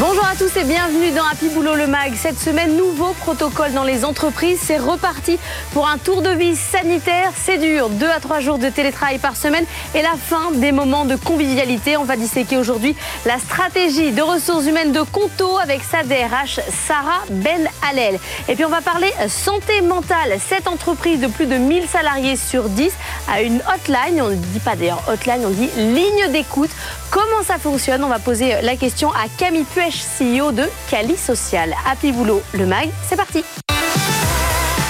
Bonjour 0.00 0.26
à 0.26 0.34
tous 0.34 0.56
et 0.56 0.64
bienvenue 0.64 1.12
dans 1.12 1.22
Happy 1.24 1.48
Boulot 1.50 1.76
le 1.76 1.86
Mag. 1.86 2.14
Cette 2.16 2.40
semaine, 2.40 2.76
nouveau 2.76 3.12
protocole 3.12 3.72
dans 3.74 3.84
les 3.84 4.04
entreprises. 4.04 4.58
C'est 4.60 4.76
reparti 4.76 5.38
pour 5.72 5.86
un 5.86 5.98
tour 5.98 6.20
de 6.20 6.30
vie 6.30 6.56
sanitaire. 6.56 7.30
C'est 7.36 7.58
dur. 7.58 7.90
Deux 7.90 8.10
à 8.10 8.18
trois 8.18 8.40
jours 8.40 8.58
de 8.58 8.68
télétravail 8.68 9.18
par 9.18 9.36
semaine 9.36 9.64
et 9.94 10.02
la 10.02 10.14
fin 10.18 10.50
des 10.50 10.72
moments 10.72 11.04
de 11.04 11.14
convivialité. 11.14 11.96
On 11.96 12.02
va 12.02 12.16
disséquer 12.16 12.56
aujourd'hui 12.56 12.96
la 13.24 13.38
stratégie 13.38 14.10
de 14.10 14.20
ressources 14.20 14.66
humaines 14.66 14.90
de 14.90 15.02
Conto 15.02 15.58
avec 15.58 15.82
sa 15.84 16.02
DRH 16.02 16.58
Sarah 16.88 17.22
Ben 17.30 17.68
Hallel. 17.88 18.18
Et 18.48 18.56
puis 18.56 18.64
on 18.64 18.70
va 18.70 18.80
parler 18.80 19.12
santé 19.28 19.80
mentale. 19.80 20.38
Cette 20.44 20.66
entreprise 20.66 21.20
de 21.20 21.28
plus 21.28 21.46
de 21.46 21.56
1000 21.56 21.86
salariés 21.86 22.36
sur 22.36 22.68
10 22.68 22.92
a 23.32 23.42
une 23.42 23.62
hotline. 23.72 24.20
On 24.20 24.30
ne 24.30 24.34
dit 24.34 24.58
pas 24.58 24.74
d'ailleurs 24.74 25.04
hotline, 25.08 25.42
on 25.46 25.50
dit 25.50 25.70
ligne 25.76 26.32
d'écoute. 26.32 26.70
Comment 27.12 27.44
ça 27.46 27.58
fonctionne? 27.58 28.02
On 28.02 28.08
va 28.08 28.18
poser 28.18 28.60
la 28.62 28.74
question 28.74 29.12
à 29.12 29.28
Camille 29.38 29.62
Puel 29.62 29.83
CEO 29.92 30.52
de 30.52 30.68
Cali 30.88 31.16
Social. 31.16 31.74
Happy 31.86 32.12
Boulot, 32.12 32.42
le 32.54 32.66
MAG, 32.66 32.90
c'est 33.08 33.16
parti. 33.16 33.44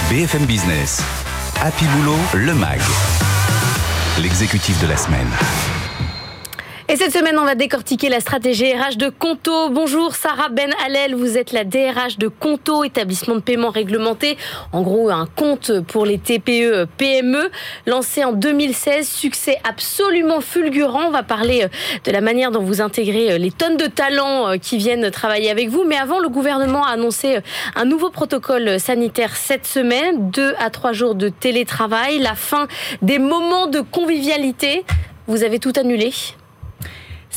BFM 0.09 0.45
Business, 0.45 1.01
Happy 1.61 1.85
Boulot, 1.85 2.17
le 2.33 2.53
MAG. 2.53 2.79
L'exécutif 4.21 4.79
de 4.81 4.87
la 4.87 4.95
semaine. 4.95 5.29
Et 6.95 6.97
cette 6.97 7.11
semaine, 7.11 7.37
on 7.37 7.43
va 7.43 7.55
décortiquer 7.55 8.07
la 8.07 8.21
stratégie 8.21 8.71
RH 8.71 8.95
de 8.95 9.09
Conto. 9.09 9.69
Bonjour 9.69 10.15
Sarah 10.15 10.47
Ben 10.47 10.69
Hallel, 10.85 11.13
vous 11.13 11.37
êtes 11.37 11.51
la 11.51 11.65
DRH 11.65 12.17
de 12.17 12.29
Conto, 12.29 12.85
établissement 12.85 13.35
de 13.35 13.41
paiement 13.41 13.69
réglementé. 13.69 14.37
En 14.71 14.81
gros, 14.81 15.09
un 15.09 15.25
compte 15.25 15.81
pour 15.81 16.05
les 16.05 16.17
TPE 16.17 16.87
PME, 16.95 17.51
lancé 17.85 18.23
en 18.23 18.31
2016, 18.31 19.09
succès 19.09 19.57
absolument 19.65 20.39
fulgurant. 20.39 21.07
On 21.07 21.11
va 21.11 21.23
parler 21.23 21.63
euh, 21.65 21.67
de 22.05 22.11
la 22.13 22.21
manière 22.21 22.49
dont 22.49 22.63
vous 22.63 22.79
intégrez 22.79 23.33
euh, 23.33 23.37
les 23.39 23.51
tonnes 23.51 23.75
de 23.75 23.87
talents 23.87 24.47
euh, 24.47 24.55
qui 24.55 24.77
viennent 24.77 25.11
travailler 25.11 25.51
avec 25.51 25.67
vous. 25.67 25.83
Mais 25.83 25.97
avant, 25.97 26.19
le 26.19 26.29
gouvernement 26.29 26.85
a 26.85 26.91
annoncé 26.91 27.39
un 27.75 27.83
nouveau 27.83 28.09
protocole 28.09 28.79
sanitaire 28.79 29.35
cette 29.35 29.67
semaine, 29.67 30.31
deux 30.31 30.53
à 30.59 30.69
trois 30.69 30.93
jours 30.93 31.15
de 31.15 31.27
télétravail, 31.27 32.19
la 32.19 32.35
fin 32.35 32.69
des 33.01 33.19
moments 33.19 33.67
de 33.67 33.81
convivialité. 33.81 34.85
Vous 35.27 35.43
avez 35.43 35.59
tout 35.59 35.73
annulé 35.75 36.13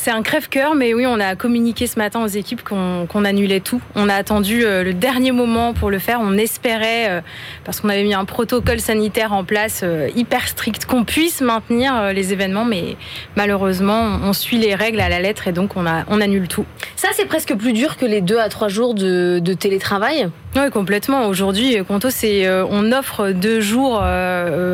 c'est 0.00 0.12
un 0.12 0.22
crève-cœur, 0.22 0.76
mais 0.76 0.94
oui, 0.94 1.06
on 1.06 1.18
a 1.18 1.34
communiqué 1.34 1.88
ce 1.88 1.98
matin 1.98 2.22
aux 2.22 2.28
équipes 2.28 2.62
qu'on 2.62 3.24
annulait 3.24 3.58
tout. 3.58 3.80
On 3.96 4.08
a 4.08 4.14
attendu 4.14 4.64
euh, 4.64 4.84
le 4.84 4.94
dernier 4.94 5.32
moment 5.32 5.74
pour 5.74 5.90
le 5.90 5.98
faire. 5.98 6.20
On 6.22 6.38
espérait, 6.38 7.10
euh, 7.10 7.20
parce 7.64 7.80
qu'on 7.80 7.88
avait 7.88 8.04
mis 8.04 8.14
un 8.14 8.24
protocole 8.24 8.78
sanitaire 8.78 9.32
en 9.32 9.42
place 9.42 9.80
euh, 9.82 10.08
hyper 10.14 10.46
strict, 10.46 10.86
qu'on 10.86 11.04
puisse 11.04 11.40
maintenir 11.40 12.12
les 12.12 12.32
événements, 12.32 12.64
mais 12.64 12.96
malheureusement, 13.36 14.20
on 14.22 14.32
suit 14.32 14.58
les 14.58 14.76
règles 14.76 15.00
à 15.00 15.08
la 15.08 15.18
lettre 15.18 15.48
et 15.48 15.52
donc 15.52 15.76
on, 15.76 15.84
annule 15.86 16.46
tout. 16.46 16.64
Ça, 16.94 17.08
c'est 17.12 17.26
presque 17.26 17.54
plus 17.56 17.72
dur 17.72 17.96
que 17.96 18.06
les 18.06 18.20
deux 18.20 18.38
à 18.38 18.48
trois 18.48 18.68
jours 18.68 18.94
de 18.94 19.54
télétravail? 19.54 20.30
Oui, 20.56 20.70
complètement. 20.72 21.26
Aujourd'hui, 21.26 21.76
Conto, 21.86 22.10
c'est 22.10 22.48
on 22.50 22.92
offre 22.92 23.30
deux 23.30 23.60
jours 23.60 24.02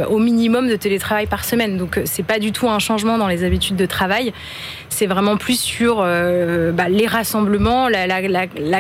au 0.09 0.19
minimum 0.19 0.69
de 0.69 0.77
télétravail 0.77 1.27
par 1.27 1.45
semaine. 1.45 1.77
Donc, 1.77 2.01
c'est 2.05 2.23
pas 2.23 2.39
du 2.39 2.53
tout 2.53 2.69
un 2.69 2.79
changement 2.79 3.19
dans 3.19 3.29
les 3.29 3.45
habitudes 3.45 3.77
de 3.77 3.87
travail. 3.87 4.33
C'est 4.95 5.07
vraiment 5.07 5.37
plus 5.37 5.59
sur 5.59 6.01
euh, 6.01 6.71
bah, 6.71 6.89
les 6.89 7.09
rassemblements, 7.09 7.89
la, 7.89 8.07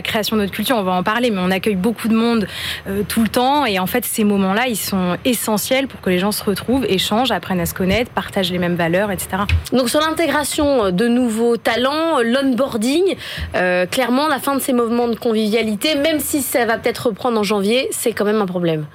création 0.02 0.36
de 0.36 0.42
notre 0.42 0.52
culture. 0.52 0.76
On 0.76 0.84
va 0.84 0.92
en 0.92 1.02
parler, 1.02 1.32
mais 1.32 1.40
on 1.40 1.50
accueille 1.50 1.74
beaucoup 1.74 2.06
de 2.06 2.14
monde 2.14 2.46
euh, 2.86 3.02
tout 3.08 3.22
le 3.22 3.28
temps. 3.28 3.66
Et 3.66 3.80
en 3.80 3.86
fait, 3.86 4.04
ces 4.04 4.22
moments-là, 4.22 4.68
ils 4.68 4.76
sont 4.76 5.16
essentiels 5.24 5.88
pour 5.88 6.00
que 6.00 6.10
les 6.10 6.20
gens 6.20 6.30
se 6.30 6.44
retrouvent, 6.44 6.84
échangent, 6.88 7.32
apprennent 7.32 7.58
à 7.58 7.66
se 7.66 7.74
connaître, 7.74 8.12
partagent 8.12 8.52
les 8.52 8.58
mêmes 8.58 8.76
valeurs, 8.76 9.10
etc. 9.10 9.42
Donc 9.72 9.90
sur 9.90 9.98
l'intégration 9.98 10.92
de 10.92 11.08
nouveaux 11.08 11.56
talents, 11.56 12.20
l'onboarding, 12.22 13.16
euh, 13.56 13.84
clairement, 13.86 14.28
la 14.28 14.38
fin 14.38 14.54
de 14.54 14.60
ces 14.60 14.72
mouvements 14.72 15.08
de 15.08 15.16
convivialité, 15.16 15.96
même 15.96 16.20
si 16.20 16.42
ça 16.42 16.64
va 16.64 16.78
peut-être 16.78 16.93
reprendre 16.98 17.38
en 17.38 17.42
janvier, 17.42 17.88
c'est 17.90 18.12
quand 18.12 18.24
même 18.24 18.40
un 18.40 18.46
problème. 18.46 18.86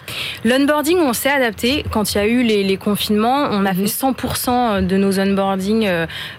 L'onboarding, 0.46 0.98
on 1.00 1.14
s'est 1.14 1.30
adapté. 1.30 1.84
Quand 1.92 2.14
il 2.14 2.18
y 2.18 2.22
a 2.22 2.28
eu 2.28 2.44
les, 2.44 2.78
confinements, 2.78 3.48
on 3.52 3.66
a 3.66 3.74
mhm. 3.74 3.88
fait 3.88 4.06
100% 4.06 4.86
de 4.86 4.98
nos 4.98 5.20
onboarding 5.20 5.88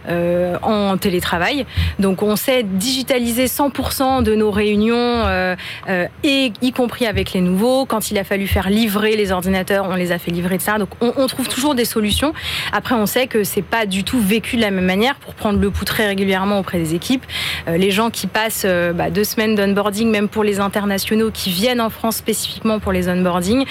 en 0.09 0.97
télétravail. 0.97 1.67
Donc 1.99 2.23
on 2.23 2.37
sait 2.37 2.63
digitaliser 2.63 3.47
100% 3.47 4.23
de 4.23 4.35
nos 4.35 4.51
réunions, 4.51 4.97
euh, 4.97 5.57
euh, 5.89 6.07
et 6.25 6.53
y 6.63 6.73
compris 6.73 7.07
avec 7.07 7.33
les 7.33 7.41
nouveaux. 7.41 7.87
Quand 7.87 8.11
il 8.11 8.19
a 8.19 8.25
fallu 8.25 8.47
faire 8.47 8.71
livrer 8.71 9.17
les 9.17 9.33
ordinateurs, 9.33 9.87
on 9.89 9.95
les 9.95 10.13
a 10.13 10.19
fait 10.19 10.31
livrer 10.31 10.57
de 10.57 10.63
ça. 10.63 10.79
Donc 10.79 10.91
on, 11.01 11.27
trouve 11.27 11.49
toujours 11.49 11.75
des 11.75 11.85
solutions. 11.85 12.33
Après, 12.73 12.95
on 12.95 13.07
sait 13.07 13.27
que 13.27 13.45
c'est 13.45 13.63
pas 13.63 13.87
du 13.87 14.05
tout 14.05 14.21
vécu 14.21 14.57
de 14.57 14.63
la 14.63 14.71
même 14.71 14.85
manière. 14.85 15.15
Pour 15.17 15.35
prendre 15.35 15.59
le 15.59 15.71
pouls 15.71 15.85
très 15.85 16.07
régulièrement 16.07 16.59
auprès 16.59 16.79
des 16.79 16.95
équipes, 16.95 17.25
euh, 17.69 17.77
les 17.77 17.91
gens 17.91 18.11
qui 18.11 18.27
passent 18.27 18.67
bah, 18.95 19.11
deux 19.11 19.25
semaines 19.25 19.55
d'onboarding, 19.55 20.11
même 20.11 20.29
pour 20.29 20.45
les 20.45 20.61
internationaux 20.61 21.31
qui 21.33 21.40
viennent 21.49 21.81
en 21.81 21.89
France 21.89 22.17
spécifiquement 22.17 22.79
pour 22.79 22.93
les 22.93 23.09
onboarding, 23.09 23.65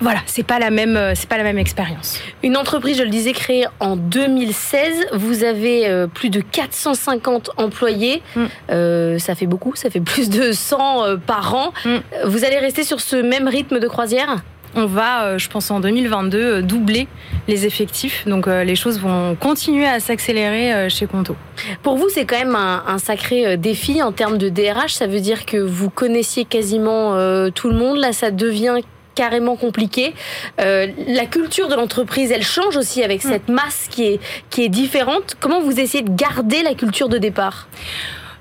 voilà, 0.00 0.20
c'est 0.26 0.44
pas 0.44 0.60
la 0.60 0.70
même, 0.70 0.96
euh, 0.96 1.12
c'est 1.16 1.28
pas 1.28 1.38
la 1.38 1.42
même 1.42 1.58
expérience. 1.58 2.20
Une 2.44 2.56
entreprise, 2.56 2.98
je 2.98 3.02
le 3.02 3.08
disais, 3.08 3.32
créée 3.32 3.66
en 3.80 3.96
2016. 3.96 5.06
Vous 5.12 5.42
avez 5.42 5.88
euh, 5.88 6.06
plus 6.06 6.30
de 6.30 6.40
450 6.40 7.50
employés. 7.56 8.22
Mm. 8.36 8.44
Euh, 8.70 9.18
ça 9.18 9.34
fait 9.34 9.46
beaucoup, 9.46 9.74
ça 9.74 9.90
fait 9.90 10.00
plus 10.00 10.30
de 10.30 10.52
100 10.52 11.18
par 11.26 11.54
an. 11.54 11.72
Mm. 11.84 11.96
Vous 12.26 12.44
allez 12.44 12.58
rester 12.58 12.84
sur 12.84 13.00
ce 13.00 13.16
même 13.16 13.48
rythme 13.48 13.80
de 13.80 13.88
croisière? 13.88 14.36
On 14.74 14.86
va, 14.86 15.38
je 15.38 15.48
pense 15.48 15.70
en 15.70 15.80
2022, 15.80 16.62
doubler 16.62 17.08
les 17.46 17.66
effectifs. 17.66 18.26
Donc 18.26 18.46
les 18.46 18.76
choses 18.76 18.98
vont 19.00 19.34
continuer 19.34 19.86
à 19.86 20.00
s'accélérer 20.00 20.88
chez 20.90 21.06
Conto. 21.06 21.36
Pour 21.82 21.96
vous, 21.96 22.08
c'est 22.08 22.24
quand 22.24 22.38
même 22.38 22.56
un, 22.56 22.98
sacré 22.98 23.56
défi 23.56 24.02
en 24.02 24.12
termes 24.12 24.38
de 24.38 24.48
DRH. 24.48 24.92
Ça 24.92 25.06
veut 25.06 25.20
dire 25.20 25.46
que 25.46 25.56
vous 25.56 25.90
connaissiez 25.90 26.44
quasiment 26.44 27.14
tout 27.50 27.68
le 27.68 27.76
monde. 27.76 27.98
Là, 27.98 28.12
ça 28.12 28.30
devient 28.30 28.80
carrément 29.18 29.56
compliqué. 29.56 30.14
Euh, 30.60 30.86
la 31.08 31.26
culture 31.26 31.66
de 31.66 31.74
l'entreprise, 31.74 32.30
elle 32.30 32.44
change 32.44 32.76
aussi 32.76 33.02
avec 33.02 33.24
mm. 33.24 33.28
cette 33.28 33.48
masse 33.48 33.88
qui 33.90 34.04
est, 34.04 34.20
qui 34.48 34.62
est 34.62 34.68
différente. 34.68 35.34
Comment 35.40 35.60
vous 35.60 35.80
essayez 35.80 36.04
de 36.04 36.14
garder 36.14 36.62
la 36.62 36.74
culture 36.74 37.08
de 37.08 37.18
départ? 37.18 37.66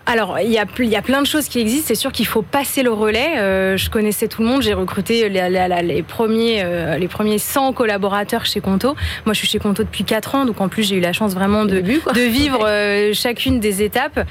Alors, 0.09 0.40
il 0.40 0.50
y, 0.50 0.57
a, 0.57 0.66
il 0.79 0.85
y 0.85 0.95
a 0.95 1.01
plein 1.01 1.22
de 1.22 1.28
choses 1.28 1.50
qui 1.50 1.59
existent. 1.59 1.88
C'est 1.90 1.95
sûr 1.95 2.13
qu'il 2.13 2.25
faut 2.25 2.41
passer 2.41 2.81
le 2.81 2.94
relais. 2.94 3.40
Euh, 3.40 3.75
je 3.75 3.90
connaissais 3.90 4.29
tout 4.29 4.41
le 4.41 4.47
monde. 4.47 4.62
J'ai 4.62 4.73
recruté 4.73 5.28
les, 5.28 5.50
les, 5.84 6.01
premiers, 6.01 6.62
euh, 6.63 6.97
les 6.97 7.09
premiers 7.09 7.38
100 7.38 7.73
collaborateurs 7.73 8.46
chez 8.46 8.62
Conto. 8.62 8.96
Moi, 9.25 9.34
je 9.34 9.40
suis 9.40 9.50
chez 9.50 9.59
Conto 9.59 9.84
depuis 9.84 10.06
4 10.06 10.35
ans. 10.35 10.46
Donc, 10.46 10.62
en 10.62 10.69
plus, 10.69 10.84
j'ai 10.84 10.96
eu 10.96 11.01
la 11.01 11.12
chance 11.12 11.34
vraiment 11.34 11.66
de, 11.66 11.81
de 11.81 12.22
vivre 12.22 12.66
euh, 12.66 13.12
chacune 13.13 13.59
des 13.59 13.84
étapes. 13.84 14.25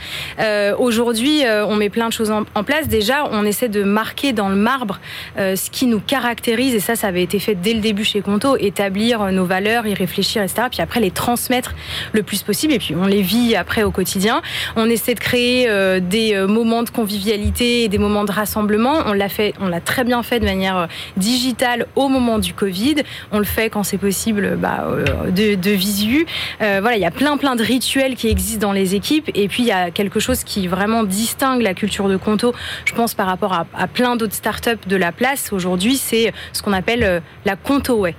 Aujourd'hui, 0.78 1.42
on 1.68 1.76
met 1.76 1.90
plein 1.90 2.08
de 2.08 2.12
choses 2.12 2.30
en, 2.30 2.44
en, 2.54 2.64
place. 2.64 2.88
Déjà, 2.88 3.28
on 3.30 3.44
essaie 3.44 3.68
de 3.68 3.82
marquer 3.82 4.32
dans 4.32 4.48
le 4.48 4.56
marbre 4.56 4.98
ce 5.36 5.70
qui 5.70 5.86
nous 5.86 6.00
caractérise. 6.00 6.74
Et 6.74 6.80
ça, 6.80 6.96
ça 6.96 7.08
avait 7.08 7.22
été 7.22 7.38
fait 7.38 7.54
dès 7.54 7.74
le 7.74 7.80
début 7.80 8.04
chez 8.04 8.22
Conto. 8.22 8.56
Établir 8.56 9.30
nos 9.30 9.44
valeurs, 9.44 9.86
y 9.86 9.92
réfléchir, 9.92 10.42
etc. 10.42 10.68
Puis 10.70 10.80
après, 10.80 11.00
les 11.00 11.10
transmettre 11.10 11.74
le 12.12 12.22
plus 12.22 12.42
possible. 12.42 12.72
Et 12.72 12.78
puis, 12.78 12.94
on 12.96 13.06
les 13.06 13.22
vit 13.22 13.56
après 13.56 13.82
au 13.82 13.90
quotidien. 13.90 14.40
On 14.76 14.88
essaie 14.88 15.14
de 15.14 15.20
créer 15.20 15.65
euh, 15.68 16.00
des 16.00 16.34
euh, 16.34 16.46
moments 16.46 16.82
de 16.82 16.90
convivialité 16.90 17.84
et 17.84 17.88
des 17.88 17.98
moments 17.98 18.24
de 18.24 18.32
rassemblement. 18.32 19.02
On 19.06 19.12
l'a 19.12 19.28
fait, 19.28 19.54
on 19.60 19.68
l'a 19.68 19.80
très 19.80 20.04
bien 20.04 20.22
fait 20.22 20.40
de 20.40 20.44
manière 20.44 20.76
euh, 20.76 20.86
digitale 21.16 21.86
au 21.96 22.08
moment 22.08 22.38
du 22.38 22.54
Covid. 22.54 22.96
On 23.32 23.38
le 23.38 23.44
fait 23.44 23.70
quand 23.70 23.82
c'est 23.82 23.98
possible 23.98 24.56
bah, 24.56 24.86
de, 25.30 25.70
visu. 25.70 26.26
voilà, 26.60 26.96
il 26.96 27.00
y 27.00 27.06
a 27.06 27.10
plein 27.10 27.36
plein 27.36 27.56
de 27.56 27.62
rituels 27.62 28.16
qui 28.16 28.28
existent 28.28 28.66
dans 28.66 28.72
les 28.72 28.94
équipes. 28.94 29.30
Et 29.34 29.48
puis 29.48 29.62
il 29.62 29.66
y 29.66 29.72
a 29.72 29.90
quelque 29.90 30.20
chose 30.20 30.44
qui 30.44 30.66
vraiment 30.68 31.04
distingue 31.04 31.62
la 31.62 31.74
culture 31.74 32.08
de 32.08 32.16
Conto, 32.16 32.54
je 32.84 32.94
pense, 32.94 33.14
par 33.14 33.26
rapport 33.26 33.52
à, 33.52 33.66
à 33.76 33.86
plein 33.86 34.16
d'autres 34.16 34.34
startups 34.34 34.86
de 34.86 34.96
la 34.96 35.12
place 35.12 35.52
aujourd'hui, 35.52 35.96
c'est 35.96 36.32
ce 36.52 36.62
qu'on 36.62 36.72
appelle 36.72 37.22
la 37.44 37.56
Conto 37.56 37.94
Way. 37.94 38.14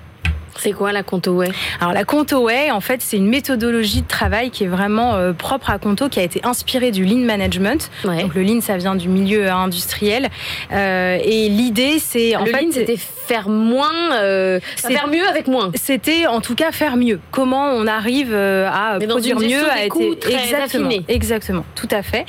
C'est 0.60 0.72
quoi 0.72 0.92
la 0.92 1.04
Way? 1.28 1.50
Alors 1.80 1.94
la 1.94 2.04
Way, 2.40 2.72
en 2.72 2.82
fait, 2.82 3.02
c'est 3.02 3.18
une 3.18 3.28
méthodologie 3.28 4.02
de 4.02 4.08
travail 4.08 4.50
qui 4.50 4.64
est 4.64 4.68
vraiment 4.68 5.16
euh, 5.16 5.34
propre 5.34 5.70
à 5.70 5.80
Conto, 5.80 6.10
qui 6.10 6.20
a 6.20 6.24
été 6.24 6.42
inspirée 6.44 6.92
du 6.92 7.06
Lean 7.06 7.26
Management. 7.26 7.90
Donc 8.04 8.36
le 8.36 8.44
Lean, 8.44 8.62
ça 8.62 8.78
vient 8.78 8.96
du 8.96 9.10
milieu 9.10 9.50
industriel. 9.50 10.30
Euh, 10.72 11.18
et 11.24 11.50
l'idée, 11.50 12.00
c'est 12.00 12.36
en 12.36 12.46
le 12.46 12.52
fait, 12.52 12.66
c'était 12.72 12.98
faire 12.98 13.50
moins, 13.50 14.14
euh, 14.14 14.60
faire 14.78 15.08
mieux 15.08 15.28
avec 15.28 15.48
moins. 15.48 15.72
C'était 15.76 16.28
en 16.28 16.42
tout 16.42 16.56
cas 16.56 16.72
faire 16.72 16.98
mieux. 16.98 17.20
Comment 17.32 17.72
on 17.72 17.88
arrive 17.88 18.34
à 18.34 18.98
produire 19.08 19.40
mieux, 19.40 19.70
à 19.70 19.86
être 19.86 19.98
exactement, 20.28 20.90
exactement, 21.08 21.66
tout 21.76 21.90
à 21.92 22.02
fait. 22.02 22.26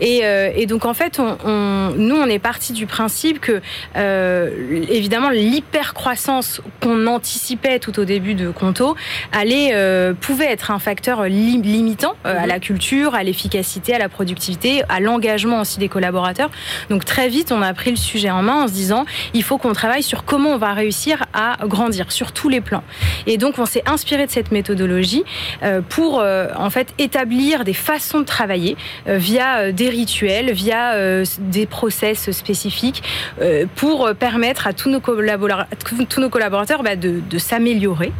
Et, 0.00 0.22
et 0.56 0.66
donc 0.66 0.84
en 0.84 0.94
fait, 0.94 1.18
on, 1.18 1.36
on, 1.44 1.92
nous, 1.96 2.16
on 2.16 2.26
est 2.26 2.38
parti 2.38 2.72
du 2.72 2.86
principe 2.86 3.40
que 3.40 3.60
évidemment 4.90 5.30
l'hyper 5.30 5.94
croissance 5.94 6.60
qu'on 6.80 7.06
anticipait 7.06 7.69
tout 7.78 7.98
au 7.98 8.04
début 8.04 8.34
de 8.34 8.50
Conto 8.50 8.96
allait, 9.32 9.74
pouvait 10.20 10.46
être 10.46 10.70
un 10.70 10.78
facteur 10.78 11.24
limitant 11.24 12.14
à 12.24 12.40
mhm. 12.40 12.46
la 12.46 12.58
culture, 12.58 13.14
à 13.14 13.22
l'efficacité, 13.22 13.94
à 13.94 13.98
la 13.98 14.08
productivité, 14.08 14.82
à 14.88 15.00
l'engagement 15.00 15.60
aussi 15.60 15.78
des 15.78 15.88
collaborateurs. 15.88 16.50
Donc 16.88 17.04
très 17.04 17.28
vite, 17.28 17.52
on 17.52 17.62
a 17.62 17.72
pris 17.74 17.90
le 17.90 17.96
sujet 17.96 18.30
en 18.30 18.42
main 18.42 18.64
en 18.64 18.68
se 18.68 18.72
disant, 18.72 19.04
il 19.34 19.42
faut 19.42 19.58
qu'on 19.58 19.72
travaille 19.72 20.02
sur 20.02 20.24
comment 20.24 20.50
on 20.50 20.58
va 20.58 20.72
réussir 20.72 21.24
à 21.32 21.56
grandir 21.64 22.12
sur 22.12 22.32
tous 22.32 22.48
les 22.48 22.60
plans. 22.60 22.82
Et 23.26 23.36
donc, 23.36 23.58
on 23.58 23.66
s'est 23.66 23.84
inspiré 23.86 24.26
de 24.26 24.30
cette 24.30 24.52
méthodologie 24.52 25.24
pour 25.88 26.22
en 26.22 26.70
fait 26.70 26.88
établir 26.98 27.64
des 27.64 27.74
façons 27.74 28.20
de 28.20 28.24
travailler 28.24 28.76
via 29.06 29.72
des 29.72 29.88
rituels, 29.88 30.52
via 30.52 30.94
des 31.38 31.66
process 31.66 32.30
spécifiques 32.30 33.02
pour 33.76 34.10
permettre 34.18 34.66
à 34.66 34.72
tous 34.72 34.90
nos 34.90 35.00
collaborateurs, 35.00 35.66
tous 36.08 36.20
nos 36.20 36.28
collaborateurs 36.28 36.82
bah, 36.82 36.96
de, 36.96 37.38
s'améliorer 37.38 37.59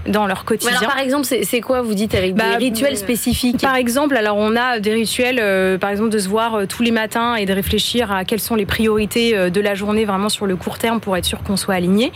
dans 0.07 0.27
leur 0.27 0.45
quotidien. 0.45 0.77
Alors, 0.79 0.93
par 0.93 0.99
exemple, 0.99 1.27
c'est 1.27 1.61
quoi 1.61 1.83
vous 1.83 1.95
dites 1.95 2.15
avec 2.15 2.35
des 2.35 2.43
bah, 2.43 2.57
rituels 2.57 2.97
spécifiques 2.97 3.61
Par 3.61 3.77
exemple, 3.77 4.17
alors 4.17 4.37
on 4.37 4.57
a 4.57 4.81
des 4.81 4.93
rituels, 4.93 5.39
euh, 5.41 5.79
par 5.79 5.91
exemple, 5.91 6.11
de 6.11 6.19
se 6.19 6.29
voir 6.29 6.55
euh, 6.55 6.67
tous 6.67 6.83
les 6.83 6.91
matins 6.91 7.35
et 7.35 7.47
de 7.47 7.53
réfléchir 7.53 8.13
à 8.13 8.25
quelles 8.25 8.41
sont 8.41 8.55
les 8.55 8.67
priorités 8.67 9.37
euh, 9.37 9.51
de 9.51 9.61
la 9.61 9.75
journée 9.75 10.05
vraiment 10.05 10.29
sur 10.29 10.47
le 10.47 10.57
court 10.57 10.79
terme 10.79 11.01
pour 11.01 11.17
être 11.17 11.25
sûr 11.25 11.43
qu'on 11.43 11.57
soit 11.57 11.75
aligné. 11.75 12.13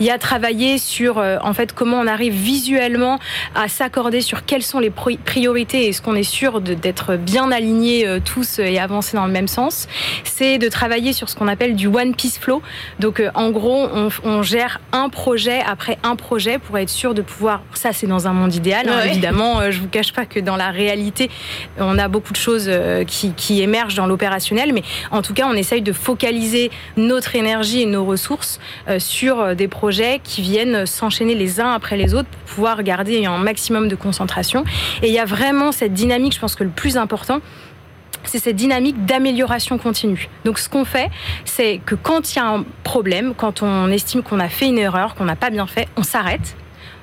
Il 0.00 0.06
y 0.06 0.10
a 0.10 0.18
travailler 0.18 0.78
sur 0.78 1.18
en 1.18 1.52
fait 1.52 1.72
comment 1.72 1.98
on 1.98 2.06
arrive 2.06 2.34
visuellement 2.34 3.18
à 3.54 3.68
s'accorder 3.68 4.20
sur 4.20 4.44
quelles 4.44 4.62
sont 4.62 4.78
les 4.78 4.90
priorités 4.90 5.84
et 5.84 5.88
est-ce 5.88 6.02
qu'on 6.02 6.14
est 6.14 6.22
sûr 6.22 6.60
d'être 6.60 7.16
bien 7.16 7.50
alignés 7.50 8.06
tous 8.24 8.58
et 8.58 8.78
avancer 8.78 9.16
dans 9.16 9.26
le 9.26 9.32
même 9.32 9.48
sens. 9.48 9.88
C'est 10.24 10.58
de 10.58 10.68
travailler 10.68 11.12
sur 11.12 11.28
ce 11.28 11.36
qu'on 11.36 11.48
appelle 11.48 11.76
du 11.76 11.86
one 11.86 12.14
piece 12.14 12.38
flow. 12.38 12.62
Donc 13.00 13.22
en 13.34 13.50
gros, 13.50 13.88
on, 14.24 14.42
gère 14.42 14.80
un 14.92 15.08
projet 15.08 15.60
après 15.66 15.98
un 16.02 16.16
projet 16.16 16.58
pour 16.58 16.67
être 16.76 16.90
sûr 16.90 17.14
de 17.14 17.22
pouvoir. 17.22 17.62
Ça, 17.74 17.92
c'est 17.92 18.06
dans 18.06 18.26
un 18.28 18.32
monde 18.32 18.54
idéal. 18.54 18.88
Hein, 18.88 19.00
évidemment, 19.06 19.60
euh, 19.60 19.70
je 19.70 19.80
vous 19.80 19.88
cache 19.88 20.12
pas 20.12 20.26
que 20.26 20.40
dans 20.40 20.56
la 20.56 20.70
réalité, 20.70 21.30
on 21.78 21.98
a 21.98 22.08
beaucoup 22.08 22.32
de 22.32 22.38
choses 22.38 22.66
euh, 22.68 23.04
qui, 23.04 23.32
qui 23.32 23.62
émergent 23.62 23.94
dans 23.94 24.06
l'opérationnel, 24.06 24.72
mais 24.72 24.82
en 25.10 25.22
tout 25.22 25.34
cas, 25.34 25.46
on 25.48 25.54
essaye 25.54 25.82
de 25.82 25.92
focaliser 25.92 26.70
notre 26.96 27.34
énergie 27.34 27.82
et 27.82 27.86
nos 27.86 28.04
ressources 28.04 28.60
euh, 28.88 28.98
sur 28.98 29.56
des 29.56 29.68
projets 29.68 30.20
qui 30.22 30.42
viennent 30.42 30.84
s'enchaîner 30.86 31.34
les 31.34 31.60
uns 31.60 31.72
après 31.72 31.96
les 31.96 32.14
autres 32.14 32.28
pour 32.28 32.54
pouvoir 32.54 32.82
garder 32.82 33.24
un 33.24 33.38
maximum 33.38 33.88
de 33.88 33.94
concentration. 33.94 34.64
Et 35.02 35.08
il 35.08 35.14
y 35.14 35.18
a 35.18 35.24
vraiment 35.24 35.72
cette 35.72 35.94
dynamique, 35.94 36.34
je 36.34 36.40
pense 36.40 36.54
que 36.54 36.64
le 36.64 36.70
plus 36.70 36.96
important, 36.96 37.40
c'est 38.28 38.38
cette 38.38 38.56
dynamique 38.56 39.06
d'amélioration 39.06 39.78
continue. 39.78 40.28
Donc 40.44 40.58
ce 40.58 40.68
qu'on 40.68 40.84
fait, 40.84 41.10
c'est 41.44 41.80
que 41.84 41.94
quand 41.94 42.34
il 42.34 42.36
y 42.36 42.40
a 42.40 42.46
un 42.46 42.64
problème, 42.84 43.34
quand 43.36 43.62
on 43.62 43.90
estime 43.90 44.22
qu'on 44.22 44.40
a 44.40 44.48
fait 44.48 44.66
une 44.66 44.78
erreur, 44.78 45.14
qu'on 45.14 45.24
n'a 45.24 45.36
pas 45.36 45.50
bien 45.50 45.66
fait, 45.66 45.88
on 45.96 46.02
s'arrête, 46.02 46.56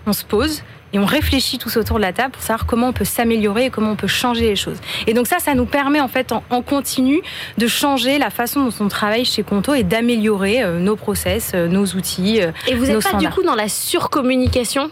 on 0.07 0.13
se 0.13 0.23
pose 0.23 0.63
et 0.93 0.99
on 0.99 1.05
réfléchit 1.05 1.57
tous 1.57 1.75
autour 1.77 1.97
de 1.97 2.01
la 2.01 2.13
table 2.13 2.31
pour 2.31 2.41
savoir 2.41 2.65
comment 2.65 2.87
on 2.87 2.93
peut 2.93 3.05
s'améliorer 3.05 3.65
et 3.65 3.69
comment 3.69 3.91
on 3.91 3.95
peut 3.95 4.07
changer 4.07 4.47
les 4.47 4.55
choses. 4.55 4.77
Et 5.07 5.13
donc 5.13 5.27
ça, 5.27 5.39
ça 5.39 5.53
nous 5.53 5.65
permet 5.65 5.99
en 5.99 6.07
fait 6.07 6.31
en, 6.31 6.61
continu 6.61 7.21
de 7.57 7.67
changer 7.67 8.17
la 8.17 8.29
façon 8.29 8.63
dont 8.63 8.73
on 8.79 8.87
travaille 8.87 9.25
chez 9.25 9.43
Conto 9.43 9.73
et 9.73 9.83
d'améliorer 9.83 10.63
euh, 10.63 10.79
nos 10.79 10.95
process, 10.95 11.51
euh, 11.53 11.67
nos 11.67 11.85
outils. 11.85 12.41
Euh, 12.41 12.51
et 12.67 12.75
vous 12.75 12.85
n'êtes 12.85 13.03
pas 13.03 13.17
du 13.17 13.27
coup 13.29 13.43
dans 13.43 13.55
la 13.55 13.67
surcommunication? 13.67 14.89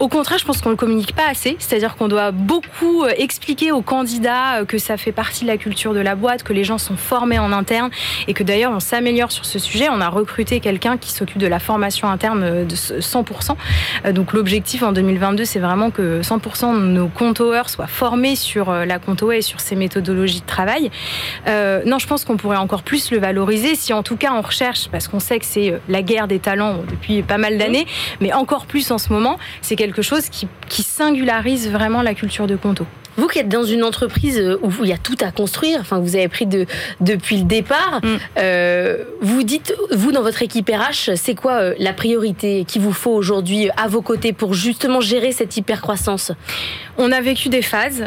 Au 0.00 0.08
contraire, 0.08 0.38
je 0.38 0.44
pense 0.44 0.60
qu'on 0.60 0.70
ne 0.70 0.74
communique 0.74 1.14
pas 1.14 1.28
assez. 1.28 1.56
C'est-à-dire 1.58 1.96
qu'on 1.96 2.08
doit 2.08 2.30
beaucoup 2.30 3.04
euh, 3.04 3.12
expliquer 3.16 3.72
aux 3.72 3.82
candidats 3.82 4.60
euh, 4.60 4.64
que 4.64 4.78
ça 4.78 4.96
fait 4.96 5.12
partie 5.12 5.44
de 5.44 5.48
la 5.48 5.56
culture 5.56 5.94
de 5.94 6.00
la 6.00 6.14
boîte, 6.14 6.42
que 6.42 6.52
les 6.52 6.64
gens 6.64 6.78
sont 6.78 6.96
formés 6.96 7.38
en 7.38 7.52
interne 7.52 7.90
et 8.26 8.34
que 8.34 8.42
d'ailleurs 8.42 8.72
on 8.72 8.80
s'améliore 8.80 9.30
sur 9.32 9.44
ce 9.44 9.58
sujet. 9.58 9.88
On 9.90 10.00
a 10.00 10.08
recruté 10.08 10.60
quelqu'un 10.60 10.96
qui 10.96 11.12
s'occupe 11.12 11.38
de 11.38 11.46
la 11.46 11.58
formation 11.58 12.08
interne 12.08 12.42
euh, 12.42 12.64
de 12.64 12.74
100%. 12.74 14.12
Donc 14.12 14.32
l'objectif 14.32 14.82
en 14.82 14.92
2022, 14.92 15.44
c'est 15.44 15.58
vraiment 15.58 15.90
que 15.90 16.20
100% 16.22 16.74
de 16.74 16.86
nos 16.86 17.08
compteurs 17.08 17.68
soient 17.68 17.86
formés 17.86 18.36
sur 18.36 18.72
la 18.72 18.98
comptoe 18.98 19.32
et 19.32 19.42
sur 19.42 19.60
ces 19.60 19.76
méthodologies 19.76 20.40
de 20.40 20.46
travail. 20.46 20.90
non, 21.46 21.98
je 21.98 22.06
pense 22.06 22.24
qu'on 22.24 22.36
pourrait 22.36 22.56
encore 22.56 22.82
plus 22.82 23.10
le 23.10 23.18
valoriser 23.18 23.74
si 23.74 23.92
en 23.92 24.02
tout 24.02 24.16
cas 24.16 24.32
on 24.34 24.40
recherche, 24.40 24.88
parce 24.90 25.08
qu'on 25.08 25.20
sait 25.20 25.38
que 25.38 25.46
c'est 25.46 25.80
la 25.88 26.02
guerre 26.02 26.28
des 26.28 26.38
talents 26.38 26.78
depuis 26.88 27.22
pas 27.22 27.38
mal 27.38 27.58
d'années, 27.58 27.86
mais 28.20 28.32
encore 28.32 28.66
plus 28.66 28.90
en 28.90 28.98
ce 28.98 29.12
moment 29.12 29.31
c'est 29.60 29.76
quelque 29.76 30.02
chose 30.02 30.28
qui, 30.28 30.48
qui 30.68 30.82
singularise 30.82 31.70
vraiment 31.70 32.02
la 32.02 32.14
culture 32.14 32.46
de 32.46 32.56
Conto. 32.56 32.86
Vous 33.16 33.28
qui 33.28 33.38
êtes 33.38 33.48
dans 33.48 33.64
une 33.64 33.84
entreprise 33.84 34.38
euh, 34.38 34.58
où 34.62 34.70
il 34.82 34.88
y 34.88 34.92
a 34.92 34.98
tout 34.98 35.16
à 35.20 35.30
construire, 35.30 35.80
enfin 35.80 35.98
vous 35.98 36.16
avez 36.16 36.28
pris 36.28 36.46
de, 36.46 36.66
depuis 37.00 37.36
le 37.36 37.44
départ, 37.44 38.00
mm. 38.02 38.08
euh, 38.38 39.04
vous 39.20 39.42
dites, 39.42 39.74
vous 39.90 40.12
dans 40.12 40.22
votre 40.22 40.42
équipe 40.42 40.70
RH, 40.70 41.16
c'est 41.16 41.34
quoi 41.34 41.52
euh, 41.54 41.74
la 41.78 41.92
priorité 41.92 42.64
qu'il 42.66 42.80
vous 42.80 42.92
faut 42.92 43.12
aujourd'hui 43.12 43.68
à 43.76 43.88
vos 43.88 44.02
côtés 44.02 44.32
pour 44.32 44.54
justement 44.54 45.00
gérer 45.00 45.32
cette 45.32 45.56
hypercroissance? 45.56 46.32
On 46.98 47.10
a 47.10 47.20
vécu 47.20 47.48
des 47.48 47.62
phases. 47.62 48.04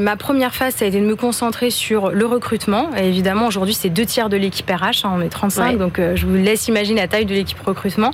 ma 0.00 0.16
première 0.16 0.54
phase, 0.54 0.76
ça 0.76 0.84
a 0.84 0.88
été 0.88 1.00
de 1.00 1.06
me 1.06 1.16
concentrer 1.16 1.70
sur 1.70 2.10
le 2.10 2.26
recrutement. 2.26 2.90
Et 2.96 3.08
évidemment, 3.08 3.46
aujourd'hui, 3.46 3.74
c'est 3.74 3.90
deux 3.90 4.06
tiers 4.06 4.28
de 4.28 4.36
l'équipe 4.36 4.68
RH. 4.68 5.04
Hein, 5.04 5.12
on 5.16 5.20
est 5.20 5.28
35, 5.28 5.78
donc 5.78 6.00
je 6.00 6.26
vous 6.26 6.34
laisse 6.34 6.68
imaginer 6.68 7.00
la 7.00 7.08
taille 7.08 7.26
de 7.26 7.34
l'équipe 7.34 7.60
recrutement. 7.60 8.12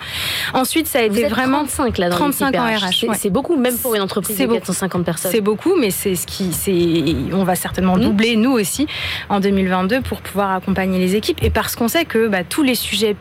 Ensuite, 0.52 0.86
ça 0.86 0.98
a 0.98 1.02
été 1.02 1.24
vraiment 1.26 1.64
35 1.64 1.98
là 1.98 2.08
dans 2.08 2.16
35 2.16 2.56
en 2.56 2.66
RH. 2.66 3.14
C'est 3.14 3.30
beaucoup, 3.30 3.56
même 3.56 3.76
pour 3.76 3.94
une 3.94 4.02
entreprise 4.02 4.38
de 4.38 4.46
450 4.46 5.04
personnes. 5.04 5.30
C'est 5.32 5.40
beaucoup, 5.40 5.76
mais 5.76 5.90
c'est 5.90 6.14
qui, 6.26 6.52
c'est, 6.52 7.34
on 7.34 7.44
va 7.44 7.54
certainement 7.54 7.96
doubler 7.98 8.36
nous 8.36 8.52
aussi 8.52 8.86
en 9.28 9.40
2022 9.40 10.00
pour 10.02 10.20
pouvoir 10.20 10.52
accompagner 10.52 10.98
les 10.98 11.16
équipes 11.16 11.42
et 11.42 11.50
parce 11.50 11.76
qu'on 11.76 11.88
sait 11.88 12.04
que 12.04 12.28
bah, 12.28 12.44
tous 12.44 12.62
les 12.62 12.74
sujets 12.74 13.16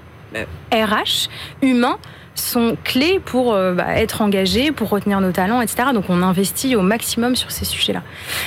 RH 0.72 0.74
euh, 0.74 1.66
humains 1.68 1.98
sont 2.36 2.78
clés 2.84 3.20
pour 3.24 3.54
euh, 3.54 3.74
bah, 3.74 3.96
être 3.96 4.22
engagés, 4.22 4.72
pour 4.72 4.90
retenir 4.90 5.22
nos 5.22 5.32
talents, 5.32 5.62
etc. 5.62 5.90
Donc 5.94 6.06
on 6.10 6.22
investit 6.22 6.76
au 6.76 6.82
maximum 6.82 7.36
sur 7.36 7.52
ces 7.52 7.66
sujets-là. 7.66 8.02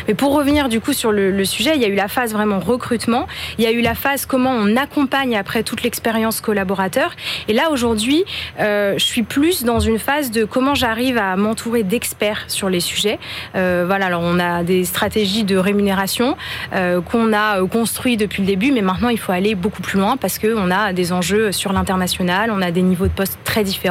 Mais 0.09 0.15
pour 0.15 0.33
revenir 0.33 0.69
du 0.69 0.81
coup 0.81 0.93
sur 0.93 1.13
le, 1.13 1.45
sujet, 1.45 1.73
il 1.75 1.83
y 1.83 1.85
a 1.85 1.89
eu 1.89 1.95
la 1.95 2.09
phase 2.09 2.33
vraiment 2.33 2.61
recrutement, 2.61 3.27
il 3.59 3.65
y 3.65 3.67
a 3.67 3.73
eu 3.73 3.81
la 3.81 3.95
phase 3.95 4.27
comment 4.27 4.53
on 4.53 4.77
accompagne 4.77 5.37
après 5.37 5.63
toute 5.63 5.83
l'expérience 5.83 6.41
collaborateur. 6.41 7.13
Et 7.49 7.53
là 7.53 7.71
aujourd'hui, 7.71 8.25
euh, 8.61 8.95
je 8.97 9.05
suis 9.05 9.23
plus 9.23 9.65
dans 9.65 9.81
une 9.81 9.99
phase 9.99 10.31
de 10.31 10.45
comment 10.45 10.75
j'arrive 10.75 11.19
à 11.19 11.37
m'entourer 11.37 11.83
d'experts 11.83 12.45
sur 12.49 12.69
les 12.69 12.81
sujets. 12.81 13.19
Euh, 13.57 13.85
voilà, 13.87 14.07
alors 14.07 14.23
on 14.25 14.39
a 14.39 14.63
des 14.63 14.85
stratégies 14.85 15.45
de 15.45 15.57
rémunération 15.57 16.37
qu'on 16.73 17.33
a 17.33 17.65
construit 17.67 18.17
depuis 18.17 18.43
le 18.43 18.47
début, 18.47 18.73
mais 18.73 18.83
maintenant 18.83 19.09
il 19.09 19.19
faut 19.19 19.33
aller 19.33 19.55
beaucoup 19.55 19.83
plus 19.83 19.99
loin 19.99 20.17
parce 20.17 20.39
qu'on 20.39 20.71
a 20.71 20.93
des 20.93 21.13
enjeux 21.13 21.53
sur 21.53 21.73
l'international, 21.73 22.51
on 22.53 22.63
a 22.63 22.71
des 22.71 22.83
niveaux 22.83 23.07
de 23.07 23.13
postes 23.13 23.39
très 23.45 23.65
différents 23.65 23.82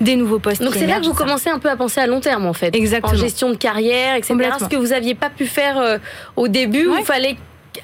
des 0.00 0.16
nouveaux 0.16 0.38
postes. 0.38 0.62
Donc 0.62 0.74
c'est 0.74 0.86
là 0.86 1.00
que 1.00 1.06
vous 1.06 1.14
commencez 1.14 1.50
un 1.50 1.58
peu 1.58 1.70
à 1.70 1.76
penser 1.76 2.00
à 2.00 2.06
long 2.06 2.20
terme 2.20 2.46
en 2.46 2.52
fait. 2.52 2.74
Exactement. 2.74 3.12
En 3.12 3.16
gestion 3.16 3.50
de 3.50 3.56
carrière, 3.56 4.16
etc. 4.16 4.34
Ce 4.58 4.64
que 4.64 4.76
vous 4.76 4.88
n'aviez 4.88 5.14
pas 5.14 5.30
pu 5.30 5.46
faire 5.46 5.78
euh, 5.78 5.98
au 6.36 6.48
début 6.48 6.86
où 6.86 6.96
il 6.96 7.04
fallait 7.04 7.36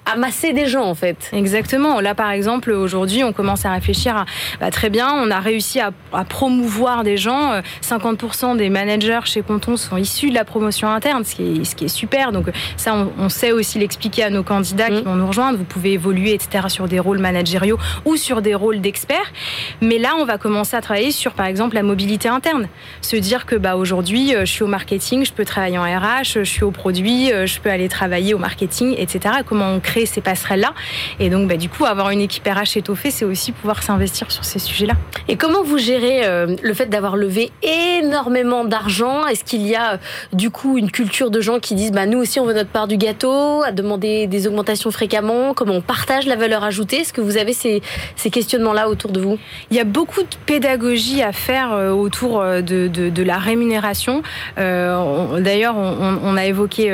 amasser 0.06 0.52
des 0.52 0.66
gens 0.66 0.84
en 0.84 0.94
fait. 0.94 1.30
Exactement. 1.32 2.00
Là 2.00 2.14
par 2.14 2.30
exemple 2.30 2.70
aujourd'hui 2.70 3.24
on 3.24 3.32
commence 3.32 3.64
à 3.64 3.72
réfléchir 3.72 4.16
à 4.16 4.24
bah, 4.60 4.70
très 4.70 4.90
bien 4.90 5.12
on 5.12 5.30
a 5.30 5.40
réussi 5.40 5.80
à, 5.80 5.92
promouvoir 6.28 7.04
des 7.04 7.16
gens. 7.16 7.60
50% 7.82 8.54
euh, 8.54 8.56
des 8.56 8.70
managers 8.70 9.20
chez 9.24 9.42
Conton 9.42 9.76
sont 9.76 9.96
issus 9.96 10.30
de 10.30 10.34
la 10.34 10.44
promotion 10.44 10.88
interne, 10.88 11.24
ce 11.24 11.34
qui 11.34 11.60
est, 11.60 11.64
ce 11.64 11.74
qui 11.74 11.84
est 11.84 11.88
super. 11.88 12.32
Donc 12.32 12.46
ça 12.76 12.94
on, 13.18 13.28
sait 13.28 13.52
aussi 13.52 13.78
l'expliquer 13.78 14.24
à 14.24 14.30
nos 14.30 14.42
candidats 14.42 14.88
qui 14.88 15.02
mm. 15.02 15.04
vont 15.04 15.14
nous 15.16 15.26
rejoindre. 15.26 15.58
Vous 15.58 15.64
pouvez 15.64 15.92
évoluer 15.92 16.34
etc 16.34 16.64
sur 16.68 16.88
des 16.88 17.00
rôles 17.00 17.18
managériaux 17.18 17.78
ou 18.04 18.16
sur 18.16 18.42
des 18.42 18.54
rôles 18.54 18.80
d'experts. 18.80 19.32
Mais 19.80 19.98
là 19.98 20.14
on 20.18 20.24
va 20.24 20.38
commencer 20.38 20.76
à 20.76 20.80
travailler 20.80 21.10
sur 21.10 21.32
par 21.32 21.46
exemple 21.46 21.74
la 21.74 21.82
mobilité 21.82 22.28
interne. 22.28 22.68
Se 23.00 23.16
dire 23.16 23.46
que 23.46 23.56
bah 23.56 23.76
aujourd'hui 23.76 24.34
euh, 24.34 24.40
je 24.44 24.52
suis 24.52 24.62
au 24.62 24.68
marketing, 24.68 25.24
je 25.24 25.32
peux 25.32 25.44
travailler 25.44 25.78
en 25.78 25.84
RH, 25.84 26.24
je 26.34 26.44
suis 26.44 26.64
au 26.64 26.70
produit, 26.70 27.32
euh, 27.32 27.46
je 27.46 27.60
peux 27.60 27.70
aller 27.70 27.88
travailler 27.88 28.34
au 28.34 28.38
marketing 28.38 28.94
etc. 28.98 29.36
Comment 29.46 29.72
on 29.72 29.80
créer 29.84 30.06
ces 30.06 30.20
passerelles-là. 30.20 30.74
Et 31.20 31.30
donc, 31.30 31.48
bah, 31.48 31.56
du 31.56 31.68
coup, 31.68 31.84
avoir 31.84 32.10
une 32.10 32.20
équipe 32.20 32.46
RH 32.46 32.76
étoffée, 32.78 33.10
c'est 33.10 33.24
aussi 33.24 33.52
pouvoir 33.52 33.82
s'investir 33.82 34.30
sur 34.30 34.44
ces 34.44 34.58
sujets-là. 34.58 34.94
Et 35.28 35.36
comment 35.36 35.62
vous 35.62 35.78
gérez 35.78 36.24
euh, 36.24 36.56
le 36.62 36.74
fait 36.74 36.86
d'avoir 36.86 37.16
levé 37.16 37.52
énormément 37.62 38.64
d'argent? 38.64 39.26
Est-ce 39.26 39.44
qu'il 39.44 39.66
y 39.66 39.74
a, 39.76 39.92
euh, 39.92 39.96
du 40.32 40.50
coup, 40.50 40.78
une 40.78 40.90
culture 40.90 41.30
de 41.30 41.40
gens 41.40 41.60
qui 41.60 41.74
disent, 41.74 41.92
bah, 41.92 42.06
nous 42.06 42.18
aussi, 42.18 42.40
on 42.40 42.46
veut 42.46 42.54
notre 42.54 42.70
part 42.70 42.88
du 42.88 42.96
gâteau, 42.96 43.62
à 43.62 43.72
demander 43.72 44.26
des 44.26 44.46
augmentations 44.46 44.90
fréquemment? 44.90 45.54
Comment 45.54 45.74
on 45.74 45.80
partage 45.80 46.26
la 46.26 46.36
valeur 46.36 46.64
ajoutée? 46.64 47.00
Est-ce 47.00 47.12
que 47.12 47.20
vous 47.20 47.36
avez 47.36 47.52
ces, 47.52 47.82
ces 48.16 48.30
questionnements-là 48.30 48.88
autour 48.88 49.12
de 49.12 49.20
vous? 49.20 49.38
Il 49.70 49.76
y 49.76 49.80
a 49.80 49.84
beaucoup 49.84 50.22
de 50.22 50.36
pédagogie 50.46 51.22
à 51.22 51.32
faire 51.32 51.72
euh, 51.72 51.90
autour 51.90 52.42
de, 52.42 52.88
de, 52.88 53.10
de 53.10 53.22
la 53.22 53.38
rémunération. 53.38 54.22
D'ailleurs, 54.56 55.76
on, 55.76 56.18
on, 56.22 56.36
a 56.36 56.46
évoqué 56.46 56.92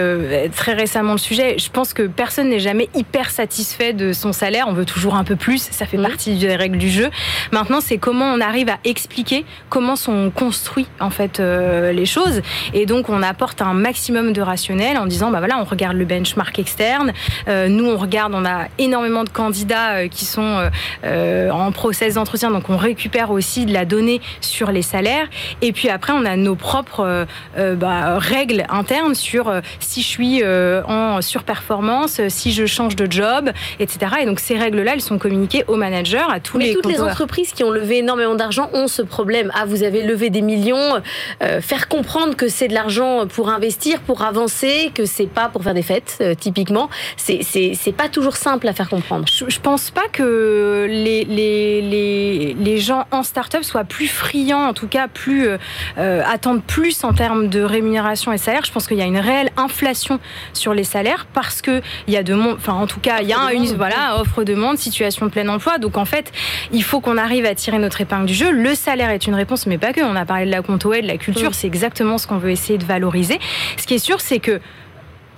très 0.55 0.75
récemment 0.75 1.13
le 1.13 1.19
sujet. 1.19 1.57
Je 1.59 1.71
pense 1.71 1.95
que 1.95 2.03
personne 2.07 2.49
n'est 2.49 2.61
jamais 2.61 2.70
jamais 2.71 2.89
hyper 2.95 3.31
satisfait 3.31 3.93
de 3.93 4.13
son 4.13 4.33
salaire. 4.33 4.67
On 4.69 4.73
veut 4.73 4.85
toujours 4.85 5.17
un 5.17 5.25
peu 5.25 5.35
plus. 5.35 5.69
Ça 5.73 5.87
fait 5.87 5.99
mmh. 5.99 6.03
partie 6.03 6.37
des 6.37 6.55
règles 6.55 6.79
du 6.79 6.89
jeu. 6.89 7.11
Maintenant, 7.51 7.81
c'est 7.81 7.99
comment 7.99 8.27
on 8.27 8.41
arrive 8.41 8.69
à 8.69 8.79
expliquer 8.85 9.45
comment 9.69 9.97
sont 9.97 10.31
construits 10.31 10.87
en 11.01 11.11
fait 11.11 11.41
euh, 11.41 11.93
les 11.93 12.07
choses. 12.07 12.43
Et 12.75 12.87
donc, 12.87 13.09
on 13.09 13.23
apporte 13.23 13.61
un 13.61 13.75
maximum 13.75 14.33
de 14.33 14.41
rationnel 14.41 14.99
en 14.99 15.07
disant, 15.07 15.33
bah 15.33 15.41
voilà, 15.41 15.59
on 15.59 15.65
regarde 15.65 15.97
le 15.97 16.05
benchmark 16.05 16.59
externe. 16.61 17.13
Euh, 17.49 17.69
nous, 17.69 17.87
on 17.87 17.97
regarde, 17.97 18.35
on 18.37 18.45
a 18.45 18.67
énormément 18.79 19.25
de 19.25 19.31
candidats 19.31 19.95
euh, 19.95 20.09
qui 20.09 20.25
sont 20.25 20.71
en 21.03 21.73
process 21.73 22.15
d'entretien, 22.15 22.51
donc 22.51 22.71
on 22.71 22.77
récupère 22.77 23.31
aussi 23.31 23.67
de 23.67 23.73
la 23.73 23.85
donnée 23.85 24.21
sur 24.41 24.71
les 24.71 24.83
salaires. 24.83 25.29
Et 25.63 25.73
puis 25.73 25.89
après, 25.89 26.13
on 26.13 26.25
a 26.25 26.37
nos 26.37 26.55
propres 26.55 27.27
bah, 27.57 28.19
règles 28.19 28.65
internes 28.69 29.15
sur 29.15 29.53
si 29.81 30.03
je 30.03 30.07
suis 30.07 30.45
en 30.45 31.21
surperformance, 31.23 32.21
si 32.29 32.53
je 32.53 32.60
change 32.67 32.97
de 32.97 33.11
job, 33.11 33.51
etc. 33.79 34.13
Et 34.23 34.27
donc 34.27 34.41
ces 34.41 34.57
règles-là, 34.57 34.95
elles 34.95 35.01
sont 35.01 35.19
communiquées 35.19 35.65
aux 35.69 35.77
managers, 35.77 36.27
à 36.31 36.41
tous 36.41 36.59
Mais 36.59 36.67
les 36.67 36.75
toutes 36.75 36.87
les 36.87 37.01
entreprises 37.01 37.53
qui 37.53 37.65
ont 37.65 37.71
levé 37.71 37.99
énormément 37.99 38.35
d'argent 38.35 38.71
ont 38.73 38.89
ce 38.89 39.03
problème. 39.03 39.51
Ah, 39.55 39.65
vous 39.67 39.83
avez 39.83 40.03
levé 40.03 40.31
des 40.31 40.43
millions, 40.43 41.01
euh, 41.43 41.61
faire 41.61 41.89
comprendre 41.89 42.37
que 42.37 42.49
c'est 42.49 42.69
de 42.69 42.75
l'argent 42.75 43.27
pour 43.27 43.51
investir, 43.51 44.01
pour 44.01 44.23
avancer, 44.23 44.91
que 44.95 45.07
c'est 45.07 45.27
pas 45.27 45.49
pour 45.49 45.63
faire 45.63 45.75
des 45.75 45.83
fêtes, 45.83 46.19
euh, 46.21 46.35
typiquement, 46.35 46.89
c'est 47.17 47.41
c'est 47.43 47.93
pas 47.93 48.09
toujours 48.09 48.37
simple 48.37 48.69
à 48.69 48.73
faire 48.73 48.89
comprendre. 48.89 49.27
Je, 49.31 49.45
je 49.49 49.61
pense 49.61 49.91
pas 49.91 50.09
que 50.13 50.87
les, 50.89 51.25
les, 51.25 51.83
les, 51.83 52.57
les 52.59 52.79
gens 52.79 53.07
en 53.11 53.23
start-up 53.23 53.65
soient 53.65 53.85
plus 53.85 54.07
friands, 54.09 54.69
en 54.69 54.75
tout 54.75 54.89
cas 54.89 55.09
plus 55.09 55.49
euh, 55.99 56.23
attendent 56.27 56.63
plus 56.63 57.05
en 57.05 57.13
termes 57.13 57.49
de 57.49 57.63
rémunération 57.63 58.33
et 58.33 58.39
salaire. 58.39 58.65
Je 58.65 58.73
pense 58.73 58.87
qu'il 58.87 58.99
y 58.99 59.03
a 59.03 59.07
une 59.07 59.19
réelle 59.19 59.51
inflation 59.57 60.21
sur 60.53 60.75
les 60.75 60.85
salaires 60.85 61.27
parce 61.33 61.63
que 61.63 61.81
il 62.07 62.15
y 62.15 62.17
a 62.17 62.23
de 62.23 62.35
enfin 62.55 62.75
en 62.75 62.87
tout 62.87 63.01
cas 63.01 63.21
il 63.21 63.29
y 63.29 63.33
a 63.33 63.53
une 63.53 63.67
voilà 63.77 64.21
offre 64.21 64.45
demande, 64.45 64.79
situation 64.79 65.27
de 65.27 65.31
plein 65.31 65.49
emploi. 65.49 65.79
Donc 65.79 65.97
en 65.97 66.05
fait 66.05 66.33
il 66.73 66.83
faut 66.83 67.01
qu'on 67.01 67.19
arrive 67.19 67.47
à 67.47 67.55
tirer 67.55 67.79
notre 67.79 68.01
épingle 68.01 68.27
du 68.27 68.35
jeu. 68.35 68.51
Le 68.51 68.75
salaire 68.75 69.11
est 69.11 69.27
une 69.27 69.35
réponse, 69.35 69.67
mais 69.67 69.79
pas 69.79 69.93
que. 69.93 70.01
On 70.01 70.17
a 70.17 70.25
parlé 70.25 70.47
de 70.47 70.51
la 70.51 70.63
comptoé, 70.63 71.03
de 71.03 71.07
la 71.07 71.19
culture, 71.19 71.55
c'est 71.55 71.67
exactement 71.67 72.19
ce 72.19 72.27
qu'on 72.27 72.39
veut 72.39 72.51
essayer 72.51 72.79
de 72.79 72.85
valoriser. 72.85 73.39
Ce 73.77 73.87
qui 73.87 73.95
est 73.95 73.99
sûr, 73.99 74.21
c'est 74.21 74.39
que 74.39 74.61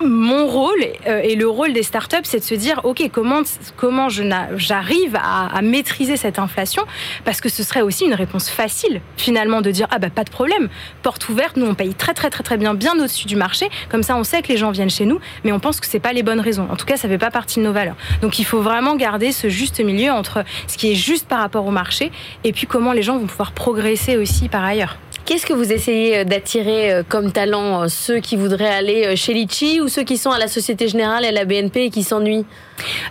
mon 0.01 0.47
rôle 0.47 0.83
euh, 1.07 1.21
et 1.23 1.35
le 1.35 1.47
rôle 1.47 1.73
des 1.73 1.83
startups, 1.83 2.17
c'est 2.23 2.39
de 2.39 2.43
se 2.43 2.55
dire, 2.55 2.81
OK, 2.83 3.09
comment, 3.11 3.41
comment 3.77 4.09
j'arrive 4.09 5.15
à, 5.15 5.61
maîtriser 5.61 6.17
cette 6.17 6.39
inflation? 6.39 6.83
Parce 7.25 7.41
que 7.41 7.49
ce 7.49 7.63
serait 7.63 7.81
aussi 7.81 8.05
une 8.05 8.13
réponse 8.13 8.49
facile, 8.49 9.01
finalement, 9.17 9.61
de 9.61 9.71
dire, 9.71 9.87
ah 9.91 9.99
bah 9.99 10.09
pas 10.09 10.23
de 10.23 10.29
problème, 10.29 10.69
porte 11.01 11.27
ouverte, 11.29 11.57
nous 11.57 11.65
on 11.65 11.75
paye 11.75 11.93
très 11.93 12.13
très 12.13 12.29
très 12.29 12.43
très 12.43 12.57
bien, 12.57 12.73
bien 12.73 12.93
au-dessus 12.95 13.27
du 13.27 13.35
marché, 13.35 13.69
comme 13.89 14.03
ça 14.03 14.15
on 14.17 14.23
sait 14.23 14.41
que 14.41 14.49
les 14.49 14.57
gens 14.57 14.71
viennent 14.71 14.89
chez 14.89 15.05
nous, 15.05 15.19
mais 15.43 15.51
on 15.51 15.59
pense 15.59 15.79
que 15.79 15.87
c'est 15.87 15.99
pas 15.99 16.13
les 16.13 16.23
bonnes 16.23 16.41
raisons. 16.41 16.67
En 16.69 16.75
tout 16.75 16.85
cas, 16.85 16.97
ça 16.97 17.07
fait 17.07 17.17
pas 17.17 17.31
partie 17.31 17.59
de 17.59 17.65
nos 17.65 17.73
valeurs. 17.73 17.95
Donc 18.21 18.39
il 18.39 18.45
faut 18.45 18.61
vraiment 18.61 18.95
garder 18.95 19.31
ce 19.31 19.49
juste 19.49 19.79
milieu 19.79 20.11
entre 20.11 20.43
ce 20.67 20.77
qui 20.77 20.91
est 20.91 20.95
juste 20.95 21.27
par 21.27 21.39
rapport 21.39 21.65
au 21.65 21.71
marché 21.71 22.11
et 22.43 22.51
puis 22.51 22.67
comment 22.67 22.91
les 22.91 23.03
gens 23.03 23.17
vont 23.17 23.27
pouvoir 23.27 23.51
progresser 23.51 24.17
aussi 24.17 24.49
par 24.49 24.63
ailleurs. 24.63 24.97
Qu'est-ce 25.25 25.45
que 25.45 25.53
vous 25.53 25.71
essayez 25.71 26.17
euh, 26.17 26.23
d'attirer 26.25 26.91
euh, 26.91 27.03
comme 27.07 27.31
talent 27.31 27.83
euh, 27.83 27.87
ceux 27.87 28.19
qui 28.19 28.35
voudraient 28.35 28.65
aller 28.65 29.15
chez 29.15 29.33
Litchi 29.33 29.79
ou 29.79 29.87
ceux 29.87 30.03
qui 30.03 30.17
sont 30.17 30.31
à 30.31 30.37
la 30.37 30.49
Société 30.49 30.89
Générale 30.89 31.23
et 31.23 31.29
à 31.29 31.31
la 31.31 31.45
BNP 31.45 31.85
et 31.85 31.89
qui 31.89 32.03
s'ennuient? 32.03 32.45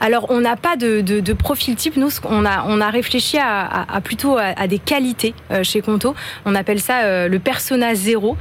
Alors, 0.00 0.26
on 0.28 0.40
n'a 0.40 0.56
pas 0.56 0.76
de, 0.76 1.32
profil 1.32 1.74
type. 1.74 1.96
Nous, 1.96 2.10
on 2.24 2.44
a, 2.44 2.90
réfléchi 2.90 3.38
à, 3.38 3.86
à, 3.90 4.00
plutôt 4.02 4.36
à, 4.36 4.66
des 4.66 4.78
qualités 4.78 5.34
chez 5.62 5.80
Conto. 5.80 6.14
On 6.44 6.54
appelle 6.54 6.80
ça 6.80 7.28
le 7.28 7.38
persona 7.38 7.94
zéro. 7.94 8.36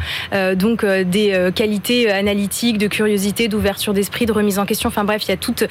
donc, 0.55 0.83
des 0.83 1.51
qualités 1.53 2.11
analytiques, 2.11 2.79
de 2.79 2.87
curiosité, 2.87 3.47
d'ouverture 3.47 3.93
d'esprit, 3.93 4.25
de 4.25 4.31
remise 4.31 4.57
en 4.57 4.65
question. 4.65 4.89
Enfin 4.89 5.03
bref, 5.03 5.23
il 5.25 5.29
y 5.29 5.33
a 5.33 5.37
toutes 5.37 5.65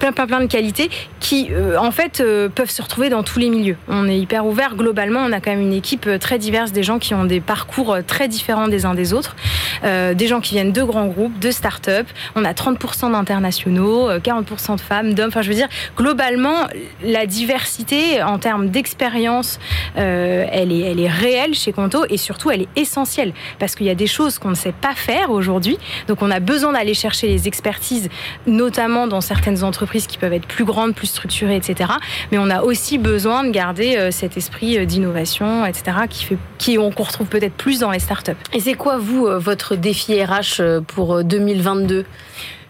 plein, 0.00 0.12
plein, 0.12 0.26
plein 0.26 0.40
de 0.40 0.46
qualités 0.46 0.90
qui, 1.20 1.50
en 1.78 1.92
fait, 1.92 2.22
peuvent 2.54 2.70
se 2.70 2.82
retrouver 2.82 3.08
dans 3.08 3.22
tous 3.22 3.38
les 3.38 3.50
milieux. 3.50 3.76
On 3.88 4.08
est 4.08 4.18
hyper 4.18 4.44
ouvert. 4.44 4.74
Globalement, 4.74 5.20
on 5.20 5.32
a 5.32 5.40
quand 5.40 5.52
même 5.52 5.62
une 5.62 5.72
équipe 5.72 6.08
très 6.18 6.38
diverse, 6.38 6.72
des 6.72 6.82
gens 6.82 6.98
qui 6.98 7.13
ont 7.14 7.24
des 7.24 7.40
parcours 7.40 7.96
très 8.06 8.28
différents 8.28 8.68
des 8.68 8.86
uns 8.86 8.94
des 8.94 9.12
autres, 9.12 9.36
des 9.82 10.26
gens 10.26 10.40
qui 10.40 10.54
viennent 10.54 10.72
de 10.72 10.82
grands 10.82 11.06
groupes, 11.06 11.38
de 11.38 11.50
start-up. 11.50 12.06
On 12.34 12.44
a 12.44 12.52
30% 12.52 13.12
d'internationaux, 13.12 14.10
40% 14.18 14.76
de 14.76 14.80
femmes, 14.80 15.14
d'hommes. 15.14 15.28
Enfin, 15.28 15.42
je 15.42 15.48
veux 15.48 15.54
dire, 15.54 15.68
globalement, 15.96 16.66
la 17.02 17.26
diversité 17.26 18.22
en 18.22 18.38
termes 18.38 18.68
d'expérience, 18.68 19.58
euh, 19.96 20.46
elle, 20.50 20.72
est, 20.72 20.80
elle 20.80 21.00
est 21.00 21.08
réelle 21.08 21.54
chez 21.54 21.72
Conto 21.72 22.04
et 22.08 22.16
surtout, 22.16 22.50
elle 22.50 22.62
est 22.62 22.68
essentielle 22.76 23.32
parce 23.58 23.74
qu'il 23.74 23.86
y 23.86 23.90
a 23.90 23.94
des 23.94 24.06
choses 24.06 24.38
qu'on 24.38 24.50
ne 24.50 24.54
sait 24.54 24.72
pas 24.72 24.94
faire 24.94 25.30
aujourd'hui. 25.30 25.78
Donc, 26.08 26.22
on 26.22 26.30
a 26.30 26.40
besoin 26.40 26.72
d'aller 26.72 26.94
chercher 26.94 27.26
les 27.28 27.48
expertises, 27.48 28.08
notamment 28.46 29.06
dans 29.06 29.20
certaines 29.20 29.62
entreprises 29.64 30.06
qui 30.06 30.18
peuvent 30.18 30.32
être 30.32 30.46
plus 30.46 30.64
grandes, 30.64 30.94
plus 30.94 31.08
structurées, 31.08 31.56
etc. 31.56 31.90
Mais 32.32 32.38
on 32.38 32.50
a 32.50 32.62
aussi 32.62 32.98
besoin 32.98 33.44
de 33.44 33.50
garder 33.50 33.96
euh, 33.96 34.10
cet 34.10 34.36
esprit 34.36 34.78
euh, 34.78 34.84
d'innovation, 34.84 35.64
etc., 35.66 35.96
qui 36.08 36.24
fait, 36.24 36.38
qui 36.58 36.78
on 36.78 36.90
retrouve 37.04 37.26
peut-être 37.26 37.54
plus 37.54 37.80
dans 37.80 37.90
les 37.90 37.98
startups. 37.98 38.32
Et 38.52 38.60
c'est 38.60 38.74
quoi, 38.74 38.98
vous, 38.98 39.26
votre 39.38 39.76
défi 39.76 40.22
RH 40.22 40.80
pour 40.86 41.24
2022 41.24 42.04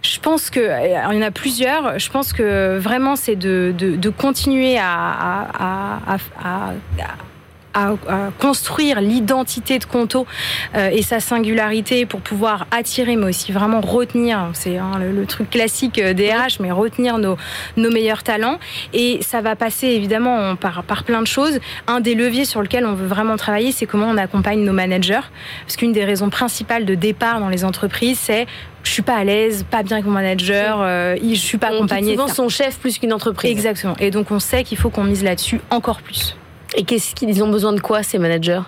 je 0.02 0.20
pense 0.20 0.50
que 0.50 0.60
il 0.60 1.16
y 1.16 1.18
en 1.18 1.22
a 1.22 1.30
plusieurs. 1.30 1.98
Je 1.98 2.10
pense 2.10 2.34
que 2.34 2.76
vraiment 2.76 3.16
c'est 3.16 3.36
de, 3.36 3.74
de, 3.76 3.96
de, 3.96 4.10
continuer 4.10 4.76
à, 4.76 4.84
à, 4.86 5.98
à, 6.06 6.18
à 6.42 6.72
à, 7.74 7.94
construire 8.38 9.00
l'identité 9.00 9.78
de 9.78 9.84
Conto 9.84 10.26
euh, 10.74 10.90
et 10.90 11.02
sa 11.02 11.20
singularité 11.20 12.06
pour 12.06 12.20
pouvoir 12.20 12.66
attirer, 12.70 13.16
mais 13.16 13.26
aussi 13.26 13.52
vraiment 13.52 13.80
retenir, 13.80 14.50
c'est 14.52 14.78
hein, 14.78 14.92
le, 14.98 15.26
truc 15.26 15.50
classique 15.50 15.98
euh, 15.98 16.12
des 16.12 16.30
RH, 16.32 16.60
mais 16.60 16.70
retenir 16.70 17.18
nos, 17.18 17.36
nos 17.76 17.90
meilleurs 17.90 18.22
talents. 18.22 18.58
Et 18.92 19.20
ça 19.22 19.40
va 19.40 19.56
passer 19.56 19.88
évidemment 19.88 20.56
par, 20.56 20.84
par 20.84 21.04
plein 21.04 21.22
de 21.22 21.26
choses. 21.26 21.58
Un 21.86 22.00
des 22.00 22.14
leviers 22.14 22.44
sur 22.44 22.62
lequel 22.62 22.86
on 22.86 22.94
veut 22.94 23.06
vraiment 23.06 23.36
travailler, 23.36 23.72
c'est 23.72 23.86
comment 23.86 24.08
on 24.08 24.16
accompagne 24.16 24.62
nos 24.64 24.72
managers. 24.72 25.20
Parce 25.66 25.76
qu'une 25.76 25.92
des 25.92 26.04
raisons 26.04 26.30
principales 26.30 26.84
de 26.84 26.94
départ 26.94 27.40
dans 27.40 27.48
les 27.48 27.64
entreprises, 27.64 28.18
c'est 28.18 28.46
je 28.84 28.90
suis 28.90 29.02
pas 29.02 29.16
à 29.16 29.24
l'aise, 29.24 29.64
pas 29.68 29.82
bien 29.82 29.96
avec 29.96 30.06
mon 30.06 30.12
manager, 30.12 30.78
euh, 30.80 31.16
je 31.22 31.34
suis 31.34 31.58
pas 31.58 31.68
accompagnée. 31.68 32.12
Souvent 32.12 32.28
son 32.28 32.48
chef 32.48 32.78
plus 32.78 32.98
qu'une 32.98 33.12
entreprise. 33.12 33.50
Exactement. 33.50 33.96
Et 33.98 34.10
donc 34.10 34.30
on 34.30 34.38
sait 34.38 34.62
qu'il 34.62 34.78
faut 34.78 34.90
qu'on 34.90 35.04
mise 35.04 35.24
là-dessus 35.24 35.60
encore 35.70 36.02
plus. 36.02 36.36
Et 36.76 36.84
qu'est-ce 36.84 37.14
qu'ils 37.14 37.42
ont 37.42 37.48
besoin 37.48 37.72
de 37.72 37.80
quoi 37.80 38.02
ces 38.02 38.18
managers? 38.18 38.62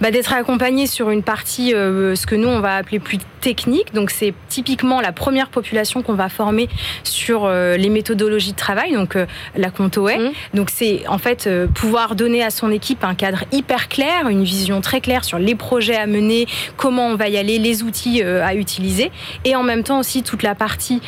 Bah, 0.00 0.10
D'être 0.10 0.32
accompagnés 0.32 0.86
sur 0.86 1.10
une 1.10 1.22
partie, 1.22 1.74
euh, 1.74 2.14
ce 2.14 2.26
que 2.26 2.34
nous 2.34 2.48
on 2.48 2.60
va 2.60 2.76
appeler 2.76 2.98
plus 2.98 3.18
technique. 3.40 3.94
Donc 3.94 4.10
c'est 4.10 4.34
typiquement 4.48 5.00
la 5.00 5.12
première 5.12 5.48
population 5.48 6.02
qu'on 6.02 6.14
va 6.14 6.28
former 6.28 6.68
sur 7.02 7.44
euh, 7.44 7.76
les 7.76 7.88
méthodologies 7.88 8.52
de 8.52 8.56
travail, 8.56 8.92
donc 8.92 9.16
euh, 9.16 9.26
la 9.56 9.70
Contoé. 9.70 10.18
Mmh. 10.18 10.32
Donc 10.54 10.70
c'est 10.70 11.06
en 11.08 11.18
fait 11.18 11.48
pouvoir 11.74 12.14
donner 12.14 12.42
à 12.42 12.50
son 12.50 12.70
équipe 12.70 13.04
un 13.04 13.14
cadre 13.14 13.44
hyper 13.52 13.88
clair, 13.88 14.28
une 14.28 14.44
vision 14.44 14.80
très 14.80 15.00
claire 15.00 15.24
sur 15.24 15.38
les 15.38 15.54
projets 15.54 15.96
à 15.96 16.06
mener, 16.06 16.46
comment 16.76 17.06
on 17.06 17.14
va 17.14 17.28
y 17.28 17.38
aller, 17.38 17.58
les 17.58 17.82
outils 17.82 18.22
à 18.22 18.54
utiliser, 18.54 19.10
et 19.44 19.54
en 19.54 19.62
même 19.62 19.82
temps 19.82 20.00
aussi 20.00 20.22
toute 20.22 20.42
la 20.42 20.54
partie 20.54 21.00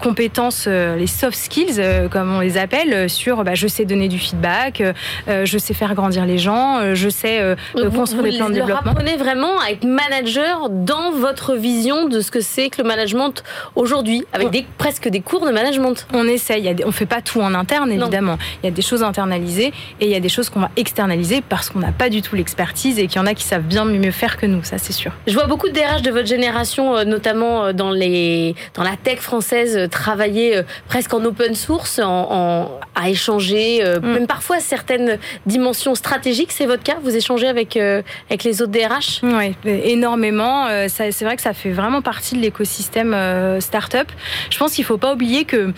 compétences, 0.00 0.66
les 0.66 1.06
soft 1.06 1.36
skills 1.36 1.80
comme 2.10 2.34
on 2.34 2.40
les 2.40 2.58
appelle, 2.58 3.08
sur 3.10 3.44
bah, 3.44 3.54
je 3.54 3.66
sais 3.66 3.84
donner 3.84 4.08
du 4.08 4.18
feedback, 4.18 4.82
je 5.26 5.58
sais 5.58 5.74
faire 5.74 5.81
faire 5.82 5.94
grandir 5.96 6.26
les 6.26 6.38
gens, 6.38 6.78
euh, 6.78 6.94
je 6.94 7.08
sais 7.08 7.40
euh, 7.40 7.56
construire 7.90 8.22
des 8.22 8.36
plans 8.36 8.48
de 8.48 8.54
développement. 8.54 8.82
Vous 8.84 8.90
apprenez 8.90 9.16
vraiment 9.16 9.58
à 9.58 9.72
être 9.72 9.82
manager 9.84 10.68
dans 10.70 11.10
votre 11.10 11.56
vision 11.56 12.06
de 12.06 12.20
ce 12.20 12.30
que 12.30 12.40
c'est 12.40 12.68
que 12.70 12.80
le 12.80 12.86
management 12.86 13.42
aujourd'hui, 13.74 14.24
avec 14.32 14.50
des, 14.50 14.64
presque 14.78 15.08
des 15.08 15.20
cours 15.20 15.44
de 15.44 15.50
management. 15.50 16.06
On 16.14 16.28
essaye, 16.28 16.72
on 16.84 16.88
ne 16.88 16.92
fait 16.92 17.06
pas 17.06 17.20
tout 17.20 17.40
en 17.40 17.52
interne 17.54 17.90
évidemment. 17.90 18.38
Il 18.62 18.66
y 18.66 18.68
a 18.68 18.70
des 18.72 18.82
choses 18.82 19.02
internalisées 19.02 19.72
et 20.00 20.06
il 20.06 20.10
y 20.10 20.14
a 20.14 20.20
des 20.20 20.28
choses 20.28 20.50
qu'on 20.50 20.60
va 20.60 20.70
externaliser 20.76 21.42
parce 21.48 21.68
qu'on 21.68 21.80
n'a 21.80 21.90
pas 21.90 22.10
du 22.10 22.22
tout 22.22 22.36
l'expertise 22.36 23.00
et 23.00 23.08
qu'il 23.08 23.16
y 23.16 23.20
en 23.20 23.26
a 23.26 23.34
qui 23.34 23.42
savent 23.42 23.62
bien 23.62 23.84
mieux 23.84 24.12
faire 24.12 24.36
que 24.36 24.46
nous, 24.46 24.62
ça 24.62 24.78
c'est 24.78 24.92
sûr. 24.92 25.10
Je 25.26 25.34
vois 25.34 25.48
beaucoup 25.48 25.68
de 25.68 25.74
DRH 25.74 26.02
de 26.02 26.12
votre 26.12 26.28
génération, 26.28 26.96
euh, 26.96 27.04
notamment 27.04 27.72
dans, 27.72 27.90
les, 27.90 28.54
dans 28.74 28.84
la 28.84 28.94
tech 29.02 29.18
française, 29.18 29.88
travailler 29.90 30.60
presque 30.86 31.12
en 31.12 31.24
open 31.24 31.56
source, 31.56 31.98
en, 31.98 32.70
à 32.94 33.08
échanger, 33.08 33.82
mm. 34.00 34.06
même 34.06 34.26
parfois 34.28 34.60
certaines 34.60 35.18
dimensions 35.44 35.71
stratégique, 35.72 36.52
c'est 36.52 36.66
votre 36.66 36.82
cas 36.82 36.96
Vous 37.02 37.16
échangez 37.16 37.48
avec, 37.48 37.76
euh, 37.76 38.02
les 38.44 38.62
autres 38.62 38.72
DRH 38.72 39.20
Oui, 39.22 39.54
énormément. 39.64 40.66
Euh, 40.66 40.86
c'est 40.88 41.22
vrai 41.22 41.36
que 41.36 41.42
ça 41.42 41.54
fait 41.54 41.70
vraiment 41.70 42.02
partie 42.02 42.36
de 42.36 42.40
l'écosystème 42.40 43.14
euh, 43.14 43.60
startup. 43.60 44.10
Je 44.50 44.58
pense 44.58 44.74
qu'il 44.74 44.82
ne 44.82 44.86
faut 44.86 44.98
pas 44.98 45.12
oublier 45.12 45.44
que 45.44 45.72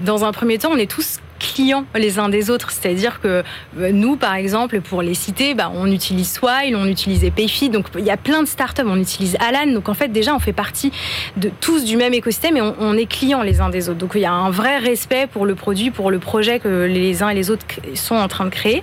dans 0.00 0.24
un 0.24 0.32
premier 0.32 0.58
temps, 0.58 0.70
on 0.72 0.78
est 0.78 0.90
tous 0.90 1.20
clients 1.38 1.84
les 1.94 2.18
uns 2.18 2.28
des 2.28 2.50
autres. 2.50 2.70
C'est-à-dire 2.70 3.20
que 3.20 3.42
euh, 3.78 3.92
nous, 3.92 4.16
par 4.16 4.34
exemple, 4.34 4.80
pour 4.80 5.02
les 5.02 5.14
citer, 5.14 5.54
bah, 5.54 5.70
on 5.74 5.90
utilise 5.90 6.32
Swile, 6.32 6.76
on 6.76 6.86
utilise 6.86 7.28
Payfit, 7.34 7.70
donc 7.70 7.86
il 7.98 8.04
y 8.04 8.10
a 8.10 8.16
plein 8.16 8.42
de 8.42 8.48
startups, 8.48 8.82
on 8.86 9.00
utilise 9.00 9.36
Alan. 9.40 9.72
Donc 9.72 9.88
en 9.88 9.94
fait, 9.94 10.08
déjà, 10.08 10.34
on 10.34 10.38
fait 10.38 10.52
partie 10.52 10.92
de 11.36 11.50
tous 11.60 11.84
du 11.84 11.96
même 11.96 12.14
écosystème 12.14 12.56
et 12.56 12.62
on, 12.62 12.94
est 12.94 13.06
clients 13.06 13.42
les 13.42 13.60
uns 13.60 13.68
des 13.68 13.88
autres. 13.88 13.98
Donc 13.98 14.12
il 14.14 14.20
y 14.20 14.26
a 14.26 14.32
un 14.32 14.50
vrai 14.50 14.78
respect 14.78 15.26
pour 15.26 15.46
le 15.46 15.54
produit, 15.54 15.90
pour 15.90 16.10
le 16.10 16.18
projet 16.18 16.58
que 16.58 16.84
les 16.84 17.22
uns 17.22 17.28
et 17.28 17.34
les 17.34 17.50
autres 17.50 17.66
sont 17.94 18.16
en 18.16 18.28
train 18.28 18.44
de 18.44 18.50
créer. 18.50 18.82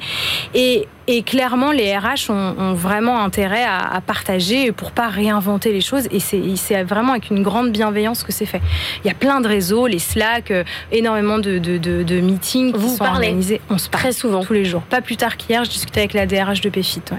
Et 0.54 0.88
Et 1.08 1.24
clairement, 1.24 1.72
les 1.72 1.98
RH 1.98 2.30
ont, 2.30 2.74
vraiment 2.74 3.20
intérêt 3.20 3.64
à, 3.64 4.02
partager 4.06 4.72
pour 4.72 4.92
pas 4.92 5.08
réinventer 5.08 5.72
les 5.72 5.82
choses. 5.82 6.08
Et 6.12 6.20
c'est 6.20 6.84
vraiment 6.84 7.12
avec 7.12 7.30
une 7.30 7.44
grande 7.44 7.72
bienveillance 7.72 8.24
que 8.24 8.32
c'est 8.32 8.46
fait. 8.46 8.62
Il 9.04 9.08
y 9.08 9.12
a 9.12 9.14
plein 9.14 9.42
de 9.42 9.48
réseaux, 9.48 9.88
les 9.88 10.00
Slack, 10.00 10.52
euh, 10.52 10.64
énormément 10.92 11.40
de, 11.40 11.58
de, 11.58 12.22
meetings 12.22 12.74
Vous 12.76 12.92
qui 12.92 12.96
sont 12.98 13.06
organisés. 13.06 13.62
On 13.70 13.78
se 13.78 13.90
parle 13.90 14.04
très 14.04 14.12
souvent. 14.14 14.44
Tous 14.44 14.54
les 14.54 14.66
jours. 14.66 14.82
Pas 14.84 15.02
plus 15.02 15.18
tard 15.18 15.38
qu'hier, 15.38 15.64
je 15.66 15.70
discutais 15.70 16.02
avec 16.02 16.14
la 16.14 16.26
DRH 16.26 16.62
de 16.62 16.70
PFIT. 16.70 17.02
Ouais. 17.12 17.18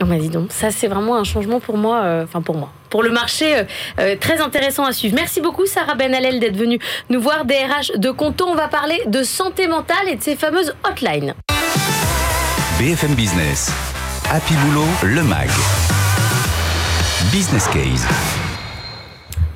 On 0.00 0.06
m'a 0.06 0.18
dit 0.18 0.28
donc, 0.28 0.50
ça 0.50 0.70
c'est 0.70 0.88
vraiment 0.88 1.16
un 1.16 1.24
changement 1.24 1.60
pour 1.60 1.76
moi, 1.76 2.02
euh, 2.02 2.24
enfin 2.24 2.42
pour 2.42 2.56
moi, 2.56 2.72
pour 2.90 3.02
le 3.02 3.10
marché, 3.10 3.62
euh, 4.00 4.16
très 4.18 4.40
intéressant 4.40 4.84
à 4.84 4.92
suivre. 4.92 5.14
Merci 5.14 5.40
beaucoup 5.40 5.66
Sarah 5.66 5.94
Benalel 5.94 6.40
d'être 6.40 6.56
venue 6.56 6.80
nous 7.10 7.20
voir 7.20 7.44
DRH 7.44 7.92
de 7.96 8.10
Conto. 8.10 8.44
On 8.46 8.56
va 8.56 8.66
parler 8.66 9.00
de 9.06 9.22
santé 9.22 9.68
mentale 9.68 10.08
et 10.08 10.16
de 10.16 10.22
ces 10.22 10.34
fameuses 10.34 10.74
hotlines. 10.84 11.34
BFM 12.84 13.14
Business. 13.14 13.70
Happy 14.30 14.54
Boulot, 14.56 14.84
le 15.04 15.22
MAG. 15.22 15.48
Business 17.32 17.66
Case. 17.68 18.43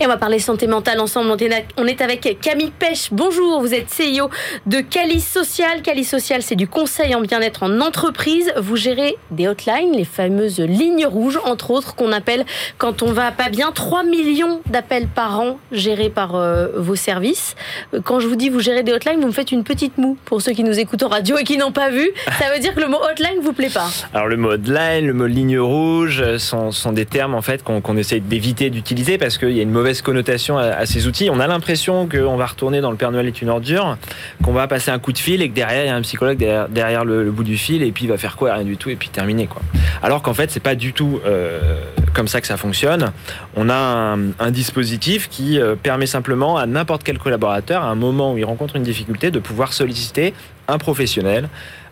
Et 0.01 0.07
on 0.07 0.09
va 0.09 0.17
parler 0.17 0.39
santé 0.39 0.69
mentale 0.69 1.01
ensemble. 1.01 1.35
On 1.77 1.87
est 1.87 2.01
avec 2.01 2.39
Camille 2.41 2.71
Pêche. 2.71 3.09
Bonjour, 3.11 3.61
vous 3.61 3.75
êtes 3.75 3.89
CEO 3.89 4.31
de 4.67 4.79
Cali 4.79 5.19
Social. 5.19 5.83
Cali 5.83 6.05
Social, 6.05 6.41
c'est 6.43 6.55
du 6.55 6.69
conseil 6.69 7.17
en 7.17 7.21
bien-être 7.21 7.65
en 7.65 7.81
entreprise. 7.81 8.53
Vous 8.57 8.77
gérez 8.77 9.17
des 9.33 9.49
hotlines, 9.49 9.93
les 9.93 10.05
fameuses 10.05 10.61
lignes 10.61 11.05
rouges, 11.05 11.41
entre 11.45 11.73
autres, 11.73 11.97
qu'on 11.97 12.13
appelle 12.13 12.45
quand 12.79 13.03
on 13.03 13.11
va 13.11 13.33
pas 13.33 13.49
bien. 13.49 13.73
3 13.73 14.05
millions 14.05 14.61
d'appels 14.71 15.09
par 15.09 15.41
an 15.41 15.59
gérés 15.73 16.11
par 16.11 16.37
euh, 16.37 16.69
vos 16.77 16.95
services. 16.95 17.57
Quand 18.05 18.21
je 18.21 18.29
vous 18.29 18.37
dis 18.37 18.51
vous 18.51 18.61
gérez 18.61 18.85
des 18.85 18.93
hotlines, 18.93 19.21
vous 19.21 19.27
me 19.27 19.33
faites 19.33 19.51
une 19.51 19.65
petite 19.65 19.99
moue 19.99 20.17
pour 20.27 20.43
ceux 20.43 20.53
qui 20.53 20.63
nous 20.63 20.79
écoutent 20.79 21.03
en 21.03 21.09
radio 21.09 21.39
et 21.39 21.45
qui 21.45 21.59
n'ont 21.59 21.73
pas 21.73 21.91
vu. 21.91 22.09
Ça 22.39 22.53
veut 22.55 22.61
dire 22.61 22.73
que 22.73 22.81
le 22.81 22.87
mot 22.87 23.01
hotline 23.03 23.41
vous 23.43 23.53
plaît 23.53 23.69
pas 23.69 23.89
Alors 24.15 24.29
le 24.29 24.37
mot 24.37 24.53
hotline, 24.53 25.09
le 25.09 25.13
mot 25.13 25.27
ligne 25.27 25.59
rouge 25.59 26.37
sont, 26.37 26.71
sont 26.71 26.93
des 26.93 27.05
termes 27.05 27.35
en 27.35 27.43
fait 27.43 27.65
qu'on 27.65 27.97
essaie 27.97 28.21
d'éviter 28.21 28.71
d'utiliser 28.71 29.19
parce 29.19 29.39
qu'il 29.39 29.51
y 29.51 29.59
a 29.59 29.65
une 29.65 29.73
mauvaise 29.73 29.88
connotation 30.03 30.59
à, 30.59 30.87
ces 30.87 31.07
outils. 31.07 31.31
On 31.31 31.41
a 31.41 31.47
l'impression 31.47 32.09
qu'on 32.09 32.37
va 32.37 32.47
retourner 32.47 32.81
dans 32.81 32.91
le 32.91 32.97
Père 32.97 33.11
Noël 33.11 33.27
est 33.27 33.43
une 33.43 33.49
ordure, 33.49 33.97
qu'on 34.43 34.53
va 34.53 34.67
passer 34.69 34.91
un 34.91 34.99
coup 34.99 35.13
de 35.13 35.19
fil 35.19 35.43
et 35.43 35.49
que 35.49 35.55
derrière 35.55 35.85
il 35.85 35.89
y 35.89 35.91
a 35.91 35.97
un 35.97 36.03
psychologue 36.03 36.39
derrière, 36.71 37.05
le, 37.05 37.31
bout 37.31 37.45
du 37.45 37.57
fil 37.57 37.83
et 37.83 37.93
puis 37.93 38.05
il 38.05 38.09
va 38.09 38.19
faire 38.19 38.37
quoi? 38.37 38.55
Rien 38.55 38.65
du 38.65 38.77
tout 38.77 38.91
et 38.91 38.97
puis 38.97 39.09
terminer 39.09 39.47
quoi. 39.47 39.63
Alors 40.03 40.23
qu'en 40.23 40.35
fait 40.35 40.51
c'est 40.51 40.61
pas 40.61 40.75
du 40.75 40.93
tout 40.93 41.21
euh, 41.27 41.81
comme 42.15 42.29
ça 42.29 42.41
que 42.41 42.47
ça 42.47 42.57
fonctionne. 42.57 43.13
On 43.57 43.69
a 43.71 44.17
un, 44.39 44.51
dispositif 44.51 45.29
qui 45.29 45.61
euh, 45.61 45.77
permet 45.77 46.07
simplement 46.07 46.57
à 46.57 46.67
n'importe 46.67 47.05
quel 47.05 47.19
collaborateur, 47.19 47.83
à 47.83 47.89
un 47.89 47.95
moment 47.95 48.33
où 48.33 48.39
il 48.39 48.45
rencontre 48.45 48.77
une 48.77 48.83
difficulté, 48.83 49.31
de 49.31 49.39
pouvoir 49.39 49.73
solliciter 49.73 50.35
un 50.69 50.79
professionnel 50.79 51.49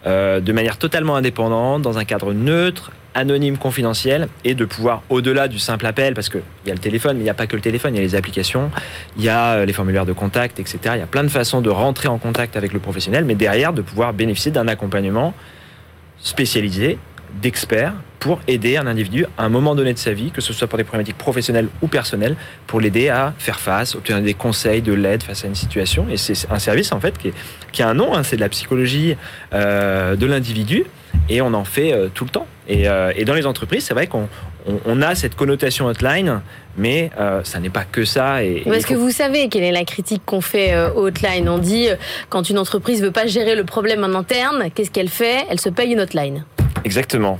euh, 0.06 0.40
de 0.40 0.52
manière 0.52 0.78
totalement 0.78 1.16
indépendante, 1.16 1.82
dans 1.82 1.98
un 1.98 2.04
cadre 2.04 2.32
neutre, 2.32 2.92
anonyme, 3.16 3.56
confidentiel, 3.56 4.28
et 4.44 4.54
de 4.54 4.64
pouvoir, 4.64 5.02
au-delà 5.08 5.48
du 5.48 5.58
simple 5.58 5.86
appel, 5.86 6.14
parce 6.14 6.28
qu'il 6.28 6.42
y 6.66 6.70
a 6.70 6.74
le 6.74 6.80
téléphone, 6.80 7.16
mais 7.16 7.22
il 7.22 7.24
n'y 7.24 7.30
a 7.30 7.34
pas 7.34 7.46
que 7.46 7.56
le 7.56 7.62
téléphone, 7.62 7.94
il 7.94 7.96
y 7.96 8.00
a 8.00 8.02
les 8.02 8.14
applications, 8.14 8.70
il 9.16 9.24
y 9.24 9.28
a 9.28 9.54
euh, 9.54 9.64
les 9.64 9.72
formulaires 9.72 10.06
de 10.06 10.12
contact, 10.12 10.60
etc. 10.60 10.78
Il 10.94 10.98
y 10.98 11.02
a 11.02 11.06
plein 11.06 11.24
de 11.24 11.28
façons 11.28 11.60
de 11.60 11.70
rentrer 11.70 12.08
en 12.08 12.18
contact 12.18 12.56
avec 12.56 12.72
le 12.72 12.78
professionnel, 12.78 13.24
mais 13.24 13.34
derrière, 13.34 13.72
de 13.72 13.82
pouvoir 13.82 14.12
bénéficier 14.12 14.52
d'un 14.52 14.68
accompagnement 14.68 15.34
spécialisé, 16.18 16.98
d'experts, 17.40 17.94
pour 18.18 18.40
aider 18.48 18.76
un 18.76 18.86
individu 18.86 19.24
à 19.38 19.44
un 19.44 19.48
moment 19.48 19.74
donné 19.74 19.92
de 19.92 19.98
sa 19.98 20.12
vie, 20.12 20.30
que 20.30 20.40
ce 20.40 20.52
soit 20.52 20.66
pour 20.66 20.78
des 20.78 20.84
problématiques 20.84 21.18
professionnelles 21.18 21.68
ou 21.82 21.86
personnelles, 21.86 22.36
pour 22.66 22.80
l'aider 22.80 23.08
à 23.08 23.34
faire 23.38 23.60
face, 23.60 23.94
obtenir 23.94 24.22
des 24.22 24.34
conseils, 24.34 24.82
de 24.82 24.92
l'aide 24.92 25.22
face 25.22 25.44
à 25.44 25.46
une 25.46 25.54
situation. 25.54 26.06
Et 26.10 26.16
c'est 26.16 26.50
un 26.50 26.58
service 26.58 26.92
en 26.92 27.00
fait 27.00 27.14
qui, 27.72 27.82
a 27.82 27.88
un 27.88 27.94
nom, 27.94 28.14
hein, 28.14 28.22
c'est 28.22 28.36
de 28.36 28.40
la 28.40 28.48
psychologie 28.48 29.16
euh, 29.52 30.16
de 30.16 30.26
l'individu, 30.26 30.84
et 31.28 31.40
on 31.40 31.52
en 31.54 31.64
fait 31.64 31.92
euh, 31.92 32.08
tout 32.12 32.24
le 32.24 32.30
temps. 32.30 32.46
Euh, 32.70 33.12
et, 33.16 33.24
dans 33.24 33.34
les 33.34 33.46
entreprises, 33.46 33.84
c'est 33.84 33.94
vrai 33.94 34.08
qu'on 34.08 34.28
a 35.02 35.14
cette 35.14 35.36
connotation 35.36 35.86
hotline, 35.86 36.40
mais 36.76 37.10
ça 37.44 37.60
n'est 37.60 37.70
pas 37.70 37.84
que 37.84 38.04
ça. 38.04 38.42
Et, 38.42 38.64
Est-ce 38.66 38.86
que 38.86 38.94
vous 38.94 39.12
savez 39.12 39.48
quelle 39.48 39.62
est 39.62 39.72
la 39.72 39.84
critique 39.84 40.22
qu'on 40.26 40.40
fait 40.40 40.76
hotline 40.96 41.48
On 41.48 41.58
dit 41.58 41.88
quand 42.28 42.50
une 42.50 42.58
entreprise 42.58 43.02
veut 43.02 43.12
pas 43.12 43.26
gérer 43.26 43.54
le 43.54 43.64
problème 43.64 44.02
en 44.02 44.18
interne, 44.18 44.70
qu'est-ce 44.74 44.90
qu'elle 44.90 45.08
fait? 45.08 45.46
Elle 45.48 45.60
se 45.60 45.68
paye 45.68 45.92
une 45.92 46.00
hotline. 46.00 46.44
Exactement. 46.84 47.38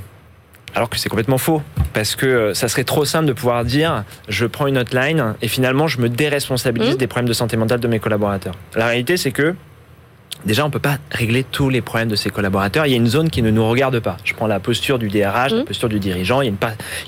Alors 0.77 0.91
que 0.91 0.99
c'est 0.99 1.09
complètement 1.09 1.39
faux, 1.39 1.63
parce 1.95 2.17
que 2.17 2.27
euh, 2.27 2.55
ça 2.55 2.69
serait 2.69 2.85
trop 2.85 3.07
simple 3.07 3.25
de 3.25 3.33
pouvoir 3.33 3.65
dire 3.65 4.05
je 4.29 4.45
prends 4.45 4.67
une 4.67 4.77
hotline 4.77 5.35
et 5.41 5.49
finalement 5.49 5.89
je 5.89 5.99
me 5.99 6.11
déresponsabilise 6.11 6.97
mmh. 6.97 6.99
des 6.99 7.07
problèmes 7.07 7.29
de 7.29 7.33
santé 7.33 7.57
mentale 7.57 7.81
de 7.81 7.89
mes 7.89 7.99
collaborateurs. 7.99 8.55
La 8.75 8.87
réalité 8.87 9.17
c'est 9.17 9.33
que 9.33 9.55
Déjà, 10.47 10.63
on 10.63 10.69
ne 10.69 10.73
peut 10.73 10.79
pas 10.79 10.99
régler 11.11 11.43
tous 11.43 11.69
les 11.71 11.81
problèmes 11.81 12.09
de 12.09 12.15
ses 12.15 12.31
collaborateurs. 12.31 12.87
Il 12.87 12.91
y 12.91 12.95
a 12.95 12.97
une 12.97 13.09
zone 13.09 13.31
qui 13.31 13.43
ne 13.43 13.51
nous 13.51 13.69
regarde 13.69 13.99
pas. 13.99 14.17
Je 14.23 14.33
prends 14.33 14.47
la 14.47 14.61
posture 14.61 15.01
du 15.01 15.09
DRH, 15.09 15.51
la 15.51 15.63
mmh. 15.63 15.65
posture 15.65 15.89
du 15.89 15.99
dirigeant. 15.99 16.41
Il 16.41 16.45
y 16.45 16.49
a 16.49 16.53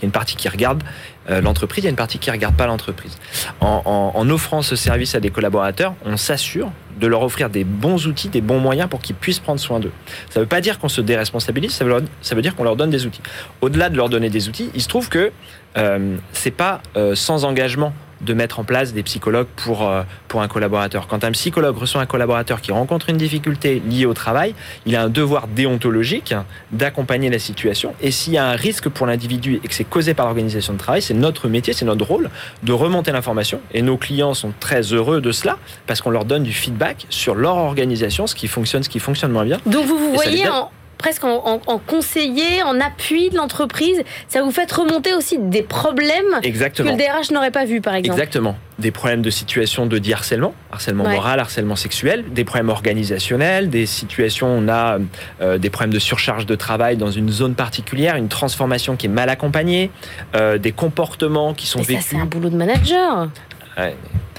une, 0.03 0.11
partie 0.11 0.35
qui 0.35 0.49
regarde 0.49 0.83
euh, 1.31 1.41
l'entreprise, 1.41 1.85
il 1.85 1.87
y 1.87 1.87
a 1.87 1.91
une 1.91 1.97
partie 1.97 2.19
qui 2.19 2.31
ne 2.31 2.35
regarde 2.35 2.57
pas 2.57 2.67
l'entreprise. 2.67 3.17
En, 3.61 4.29
offrant 4.29 4.61
ce 4.63 4.75
service 4.75 5.15
à 5.15 5.21
des 5.21 5.31
collaborateurs, 5.31 5.95
on 6.05 6.17
s'assure 6.17 6.73
de 6.99 7.07
leur 7.07 7.23
offrir 7.23 7.49
des 7.49 7.63
bons 7.63 8.09
outils, 8.09 8.29
des 8.29 8.41
bons 8.41 8.59
moyens 8.59 8.89
pour 8.89 9.01
qu'ils 9.01 9.15
puissent 9.15 9.39
prendre 9.39 9.61
soin 9.61 9.79
d'eux. 9.79 9.93
Ça 10.31 10.41
ne 10.41 10.45
veut 10.45 10.49
pas 10.49 10.61
dire 10.61 10.81
qu'on 10.81 10.89
se 10.89 11.01
déresponsabilise, 11.01 11.71
ça 11.71 11.85
veut, 11.85 12.43
dire 12.43 12.57
qu'on 12.57 12.65
leur 12.65 12.75
donne 12.75 12.91
des 12.91 13.07
outils. 13.07 13.23
Au-delà 13.61 13.89
de 13.89 13.97
leur 13.97 14.09
donner 14.09 14.31
des 14.31 14.49
outils, 14.49 14.71
il 14.75 14.83
se 14.83 14.89
trouve 14.89 15.09
que 15.09 15.31
euh, 15.77 16.17
c'est 16.33 16.51
pas 16.51 16.83
euh, 16.97 17.15
sans 17.15 17.45
engagement 17.45 17.95
de 18.21 18.35
mettre 18.35 18.61
en 18.61 18.65
place 18.65 18.93
des 18.93 19.03
psychologues 19.03 19.47
pour, 19.57 19.89
euh, 19.89 20.03
pour 20.29 20.43
un 20.43 20.49
collaborateur. 20.49 21.07
Quand 21.07 21.25
un 21.25 21.33
psychologue 21.33 21.77
reçoit 21.77 22.01
un 22.01 22.07
collaborateur 22.07 22.61
qui 22.61 22.73
rencontre 22.73 23.11
une 23.11 23.17
difficulté 23.17 23.83
liée 23.87 24.07
au 24.07 24.15
travail, 24.15 24.55
il 24.87 24.97
a 24.97 25.03
un 25.03 25.09
devoir 25.09 25.49
déontologique 25.49 26.35
d'accompagner 26.73 27.31
la 27.31 27.39
situation. 27.39 27.95
Et 28.01 28.11
s'il 28.11 28.35
y 28.35 28.39
a 28.39 28.47
un 28.47 28.57
risque 28.57 28.89
pour 28.89 29.07
l'individu 29.07 29.61
et 29.63 29.69
que 29.69 29.75
c'est 29.75 29.85
causé 29.85 30.15
par 30.15 30.27
l'organisation 30.27 30.73
de 30.73 30.79
travail, 30.79 31.03
c'est 31.03 31.15
notre 31.15 31.49
métier, 31.49 31.73
c'est 31.73 31.85
notre 31.85 32.05
rôle 32.05 32.31
de 32.63 32.73
remonter 32.73 33.13
l'information. 33.13 33.61
Et 33.73 33.83
nos 33.83 33.97
clients 33.97 34.35
sont 34.35 34.53
très 34.59 34.83
heureux 34.93 35.21
de 35.21 35.33
cela 35.33 35.59
parce 35.87 36.01
qu'on 36.01 36.11
leur 36.11 36.25
donne 36.25 36.43
du 36.43 36.53
feedback 36.53 37.07
sur 37.11 37.35
leur 37.35 37.57
organisation, 37.57 38.27
ce 38.27 38.35
qui 38.35 38.49
fonctionne, 38.49 38.83
ce 38.83 38.89
qui 38.89 38.99
fonctionne 38.99 39.33
moins 39.33 39.45
bien. 39.45 39.59
Donc 39.67 39.87
vous 39.87 39.99
vous 39.99 40.15
voyez 40.15 40.49
en, 40.49 40.71
presque 40.99 41.25
en, 41.25 41.61
conseiller, 41.87 42.63
en 42.63 42.81
appui 42.81 43.31
de 43.31 43.37
l'entreprise. 43.37 44.03
Ça 44.27 44.43
vous 44.43 44.51
fait 44.51 44.71
remonter 44.71 45.15
aussi 45.15 45.39
des 45.39 45.63
problèmes 45.63 46.41
que 46.43 46.83
le 46.83 46.97
DRH 46.97 47.31
n'aurait 47.31 47.51
pas 47.53 47.65
vu, 47.65 47.81
par 47.81 47.95
exemple. 47.95 48.19
Exactement. 48.19 48.57
Des 48.79 48.91
problèmes 48.91 49.23
de 49.23 49.31
situation 49.31 49.87
de 49.87 49.99
dit 49.99 50.13
harcèlement, 50.13 50.55
harcèlement 50.71 51.05
moral, 51.09 51.41
harcèlement 51.41 51.77
sexuel, 51.77 52.25
des 52.31 52.45
problèmes 52.45 52.69
organisationnels, 52.69 53.71
des 53.71 53.87
situations 53.87 54.49
où 54.49 54.61
on 54.61 54.69
a 54.69 54.99
euh, 55.41 55.59
des 55.59 55.71
problèmes 55.71 55.93
de 55.93 55.99
surcharge 55.99 56.47
de 56.47 56.55
travail 56.55 56.97
dans 56.97 57.11
une 57.11 57.31
zone 57.31 57.55
particulière, 57.55 58.17
une 58.17 58.29
transformation 58.29 58.97
qui 58.97 59.07
est 59.07 59.11
mal 59.11 59.29
accompagnée, 59.31 59.91
euh, 60.37 60.59
des 60.59 60.73
comportements 60.73 61.55
qui 61.55 61.67
sont 61.67 61.81
vécus. 61.81 62.05
Ça, 62.05 62.11
c'est 62.11 62.21
un 62.21 62.27
boulot 62.27 62.51
de 62.51 62.57
manager. 62.57 63.31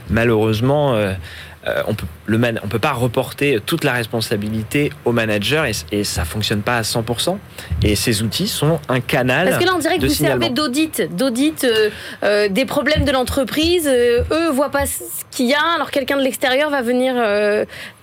malheureusement. 0.10 0.96
Euh, 0.96 1.14
euh, 1.68 1.84
on 1.88 1.94
peut 1.94 2.06
le 2.26 2.40
on 2.64 2.68
peut 2.68 2.80
pas 2.80 2.94
reporter 2.94 3.60
toute 3.66 3.84
la 3.84 3.92
responsabilité 3.94 4.92
au 5.04 5.12
manager 5.12 5.66
et, 5.66 5.74
et 5.92 6.04
ça 6.04 6.24
fonctionne 6.24 6.62
pas 6.62 6.78
à 6.78 6.82
100%. 6.84 7.38
Et 7.84 7.96
ces 7.96 8.24
outils 8.24 8.48
sont 8.48 8.80
un 8.88 9.02
canal. 9.02 9.50
Parce 9.50 9.62
que 9.62 9.66
là, 9.66 9.74
on 9.76 9.80
dirait 9.80 9.98
que 9.98 10.06
vous 10.06 10.14
servez 10.14 10.50
d'audit, 10.50 11.14
d'audit 11.16 11.64
euh, 11.66 11.90
euh, 12.24 12.48
des 12.48 12.66
problèmes 12.66 13.04
de 13.04 13.12
l'entreprise. 13.12 13.88
eux 13.88 14.50
voient 14.52 14.72
pas 14.72 14.86
ce 14.86 15.04
qu'il 15.32 15.48
y 15.48 15.54
a, 15.54 15.76
alors 15.76 15.92
quelqu'un 15.92 16.18
de 16.18 16.24
l'extérieur 16.24 16.70
va 16.70 16.82
venir 16.82 17.16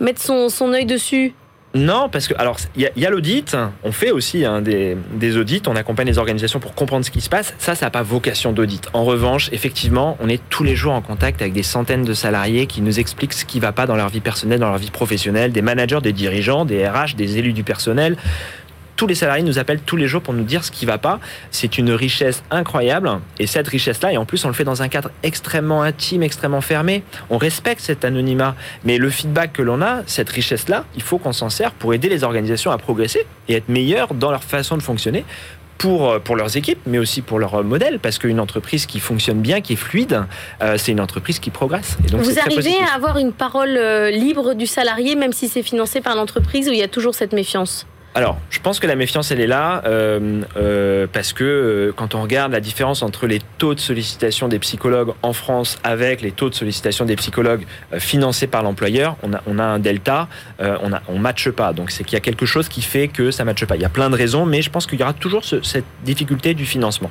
mettre 0.00 0.20
son, 0.20 0.48
son 0.48 0.72
œil 0.72 0.86
dessus. 0.86 1.34
Non, 1.76 2.08
parce 2.08 2.26
que 2.26 2.34
alors 2.38 2.56
il 2.74 2.90
y 2.96 3.06
a, 3.06 3.10
l'audit. 3.10 3.56
On 3.84 3.92
fait 3.92 4.10
aussi 4.10 4.44
hein, 4.44 4.62
des, 4.62 5.36
audits. 5.36 5.62
On 5.66 5.76
accompagne 5.76 6.06
les 6.06 6.18
organisations 6.18 6.58
pour 6.58 6.74
comprendre 6.74 7.04
ce 7.04 7.10
qui 7.10 7.20
se 7.20 7.28
passe. 7.28 7.54
Ça, 7.58 7.74
ça 7.74 7.86
n'a 7.86 7.90
pas 7.90 8.02
vocation 8.02 8.52
d'audit. 8.52 8.88
En 8.92 9.04
revanche, 9.04 9.50
effectivement, 9.52 10.16
on 10.20 10.28
est 10.28 10.40
tous 10.48 10.64
les 10.64 10.76
jours 10.76 10.92
en 10.92 11.02
contact 11.02 11.42
avec 11.42 11.52
des 11.52 11.62
centaines 11.62 12.04
de 12.04 12.14
salariés 12.14 12.66
qui 12.66 12.80
nous 12.80 12.98
expliquent 12.98 13.34
ce 13.34 13.44
qui 13.44 13.58
ne 13.58 13.62
va 13.62 13.72
pas 13.72 13.86
dans 13.86 13.96
leur 13.96 14.08
vie 14.08 14.20
personnelle, 14.20 14.60
dans 14.60 14.70
leur 14.70 14.78
vie 14.78 14.90
professionnelle, 14.90 15.52
des 15.52 15.62
managers, 15.62 16.00
des 16.02 16.12
dirigeants, 16.12 16.64
des 16.64 16.86
RH, 16.88 17.14
des 17.16 17.38
élus 17.38 17.52
du 17.52 17.62
personnel 17.62 18.16
tous 18.96 19.06
les 19.06 19.14
salariés 19.14 19.44
nous 19.44 19.58
appellent 19.58 19.80
tous 19.80 19.96
les 19.96 20.08
jours 20.08 20.22
pour 20.22 20.34
nous 20.34 20.42
dire 20.42 20.64
ce 20.64 20.70
qui 20.70 20.86
va 20.86 20.98
pas. 20.98 21.20
C'est 21.50 21.78
une 21.78 21.92
richesse 21.92 22.42
incroyable. 22.50 23.10
Et 23.38 23.46
cette 23.46 23.68
richesse-là, 23.68 24.12
et 24.12 24.16
en 24.16 24.24
plus, 24.24 24.44
on 24.44 24.48
le 24.48 24.54
fait 24.54 24.64
dans 24.64 24.82
un 24.82 24.88
cadre 24.88 25.10
extrêmement 25.22 25.82
intime, 25.82 26.22
extrêmement 26.22 26.60
fermé. 26.60 27.02
On 27.30 27.38
respecte 27.38 27.80
cet 27.80 28.04
anonymat. 28.04 28.54
Mais 28.84 28.98
le 28.98 29.10
feedback 29.10 29.52
que 29.52 29.62
l'on 29.62 29.82
a, 29.82 30.02
cette 30.06 30.30
richesse-là, 30.30 30.84
il 30.96 31.02
faut 31.02 31.18
qu'on 31.18 31.32
s'en 31.32 31.50
sert 31.50 31.72
pour 31.72 31.94
aider 31.94 32.08
les 32.08 32.24
organisations 32.24 32.70
à 32.70 32.78
progresser 32.78 33.26
et 33.48 33.54
être 33.54 33.68
meilleures 33.68 34.14
dans 34.14 34.30
leur 34.30 34.42
façon 34.42 34.76
de 34.76 34.82
fonctionner 34.82 35.24
pour, 35.78 36.10
euh, 36.10 36.18
pour 36.18 36.36
leurs 36.36 36.56
équipes, 36.56 36.78
mais 36.86 36.98
aussi 36.98 37.22
pour 37.22 37.38
leur 37.38 37.62
modèle, 37.62 37.98
parce 37.98 38.18
qu'une 38.18 38.40
entreprise 38.40 38.86
qui 38.86 39.00
fonctionne 39.00 39.40
bien, 39.40 39.60
qui 39.60 39.74
est 39.74 39.76
fluide, 39.76 40.24
euh, 40.62 40.76
c'est 40.78 40.92
une 40.92 41.00
entreprise 41.00 41.38
qui 41.38 41.50
progresse. 41.50 41.98
Et 42.06 42.10
donc 42.10 42.22
Vous 42.22 42.38
arrivez 42.38 42.76
à 42.90 42.94
avoir 42.94 43.18
une 43.18 43.32
parole 43.32 43.76
euh, 43.76 44.10
libre 44.10 44.54
du 44.54 44.66
salarié, 44.66 45.16
même 45.16 45.32
si 45.32 45.48
c'est 45.48 45.62
financé 45.62 46.00
par 46.00 46.16
l'entreprise, 46.16 46.68
où 46.68 46.72
il 46.72 46.78
y 46.78 46.82
a 46.82 46.88
toujours 46.88 47.14
cette 47.14 47.32
méfiance? 47.32 47.86
Alors, 48.16 48.38
je 48.48 48.60
pense 48.60 48.80
que 48.80 48.86
la 48.86 48.96
méfiance, 48.96 49.30
elle 49.30 49.40
est 49.40 49.46
là, 49.46 49.82
euh, 49.84 50.40
euh, 50.56 51.06
parce 51.12 51.34
que 51.34 51.44
euh, 51.44 51.92
quand 51.94 52.14
on 52.14 52.22
regarde 52.22 52.50
la 52.50 52.60
différence 52.60 53.02
entre 53.02 53.26
les 53.26 53.40
taux 53.58 53.74
de 53.74 53.78
sollicitation 53.80 54.48
des 54.48 54.58
psychologues 54.58 55.12
en 55.22 55.34
France 55.34 55.78
avec 55.84 56.22
les 56.22 56.32
taux 56.32 56.48
de 56.48 56.54
sollicitation 56.54 57.04
des 57.04 57.14
psychologues 57.16 57.66
financés 57.98 58.46
par 58.46 58.62
l'employeur, 58.62 59.16
on 59.22 59.58
a, 59.58 59.62
un 59.62 59.78
delta, 59.78 60.28
on 60.58 60.88
ne 61.14 61.18
matche 61.18 61.50
pas. 61.50 61.74
Donc, 61.74 61.90
c'est 61.90 62.04
qu'il 62.04 62.14
y 62.14 62.16
a 62.16 62.20
quelque 62.20 62.46
chose 62.46 62.70
qui 62.70 62.80
fait 62.80 63.08
que 63.08 63.30
ça 63.30 63.44
matche 63.44 63.66
pas. 63.66 63.76
Il 63.76 63.82
y 63.82 63.84
a 63.84 63.90
plein 63.90 64.08
de 64.08 64.16
raisons, 64.16 64.46
mais 64.46 64.62
je 64.62 64.70
pense 64.70 64.86
qu'il 64.86 64.98
y 64.98 65.02
aura 65.02 65.12
toujours 65.12 65.44
ce- 65.44 65.62
cette 65.62 65.84
difficulté 66.02 66.54
du 66.54 66.64
financement. 66.64 67.10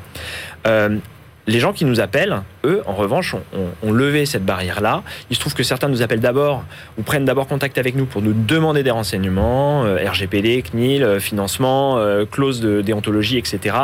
Les 1.47 1.59
gens 1.59 1.73
qui 1.73 1.85
nous 1.85 1.99
appellent, 1.99 2.41
eux, 2.65 2.81
en 2.87 2.93
revanche, 2.93 3.35
ont, 3.35 3.43
ont- 3.55 3.87
ont 3.89 3.91
levé 3.91 4.25
cette 4.25 4.43
barrière-là. 4.45 5.03
Il 5.29 5.35
se 5.35 5.39
trouve 5.39 5.53
que 5.53 5.61
certains 5.61 5.87
nous 5.89 6.01
appellent 6.01 6.19
d'abord 6.19 6.63
ou 6.97 7.03
prennent 7.03 7.25
d'abord 7.25 7.47
contact 7.47 7.77
avec 7.77 7.95
nous 7.95 8.05
pour 8.05 8.23
nous 8.23 8.33
demander 8.33 8.81
des 8.81 8.89
renseignements, 8.91 9.85
euh, 9.85 9.97
RGPD, 10.09 10.63
CNIL, 10.63 11.03
euh, 11.03 11.19
financement, 11.19 11.97
euh, 11.99 12.25
clause 12.25 12.61
de 12.61 12.81
déontologie, 12.81 13.37
etc. 13.37 13.75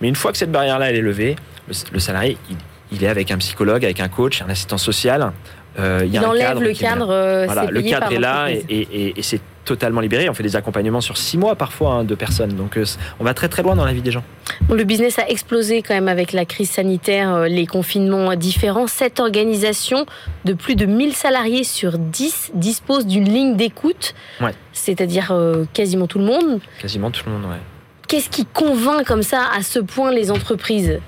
Mais 0.00 0.08
une 0.08 0.16
fois 0.16 0.32
que 0.32 0.38
cette 0.38 0.50
barrière-là 0.52 0.90
elle 0.90 0.96
est 0.96 1.00
levée, 1.02 1.36
le, 1.68 1.74
le 1.92 1.98
salarié, 2.00 2.36
il, 2.50 2.56
il 2.90 3.04
est 3.04 3.08
avec 3.08 3.30
un 3.30 3.38
psychologue, 3.38 3.84
avec 3.84 4.00
un 4.00 4.08
coach, 4.08 4.42
un 4.42 4.50
assistant 4.50 4.78
social. 4.78 5.32
euh, 5.78 6.02
il 6.04 6.12
y 6.12 6.18
a 6.18 6.20
Il 6.20 6.24
un 6.24 6.28
enlève 6.30 6.46
cadre 6.48 6.60
le 6.62 6.72
cadre, 6.72 7.44
Voilà, 7.46 7.70
le 7.70 7.82
cadre 7.82 8.12
est 8.12 8.18
là 8.18 8.48
et, 8.50 8.54
l'entreprise. 8.54 8.86
et- 8.92 9.06
et- 9.08 9.18
et 9.18 9.22
c'est 9.22 9.40
totalement 9.64 10.00
libéré. 10.00 10.28
On 10.28 10.34
fait 10.34 10.42
des 10.42 10.56
accompagnements 10.56 11.00
sur 11.00 11.16
six 11.16 11.38
mois 11.38 11.54
parfois 11.56 11.92
hein, 11.94 12.04
de 12.04 12.14
personnes. 12.14 12.54
Donc 12.54 12.76
euh, 12.76 12.84
on 13.20 13.24
va 13.24 13.34
très 13.34 13.48
très 13.48 13.62
loin 13.62 13.74
dans 13.76 13.84
la 13.84 13.92
vie 13.92 14.02
des 14.02 14.10
gens. 14.10 14.22
Bon, 14.62 14.74
le 14.74 14.84
business 14.84 15.18
a 15.18 15.28
explosé 15.28 15.82
quand 15.82 15.94
même 15.94 16.08
avec 16.08 16.32
la 16.32 16.44
crise 16.44 16.70
sanitaire, 16.70 17.34
euh, 17.34 17.46
les 17.48 17.66
confinements 17.66 18.34
différents. 18.36 18.86
Cette 18.86 19.20
organisation 19.20 20.06
de 20.44 20.52
plus 20.52 20.76
de 20.76 20.86
1000 20.86 21.14
salariés 21.14 21.64
sur 21.64 21.98
10 21.98 22.52
dispose 22.54 23.06
d'une 23.06 23.24
ligne 23.28 23.56
d'écoute, 23.56 24.14
Ouais. 24.40 24.52
c'est-à-dire 24.72 25.28
euh, 25.32 25.64
quasiment 25.72 26.06
tout 26.06 26.18
le 26.18 26.24
monde. 26.26 26.60
Quasiment 26.80 27.10
tout 27.10 27.22
le 27.26 27.32
monde, 27.32 27.44
ouais. 27.50 27.58
Qu'est-ce 28.06 28.28
qui 28.28 28.44
convainc 28.44 29.04
comme 29.06 29.22
ça 29.22 29.44
à 29.56 29.62
ce 29.62 29.78
point 29.78 30.12
les 30.12 30.30
entreprises? 30.30 31.00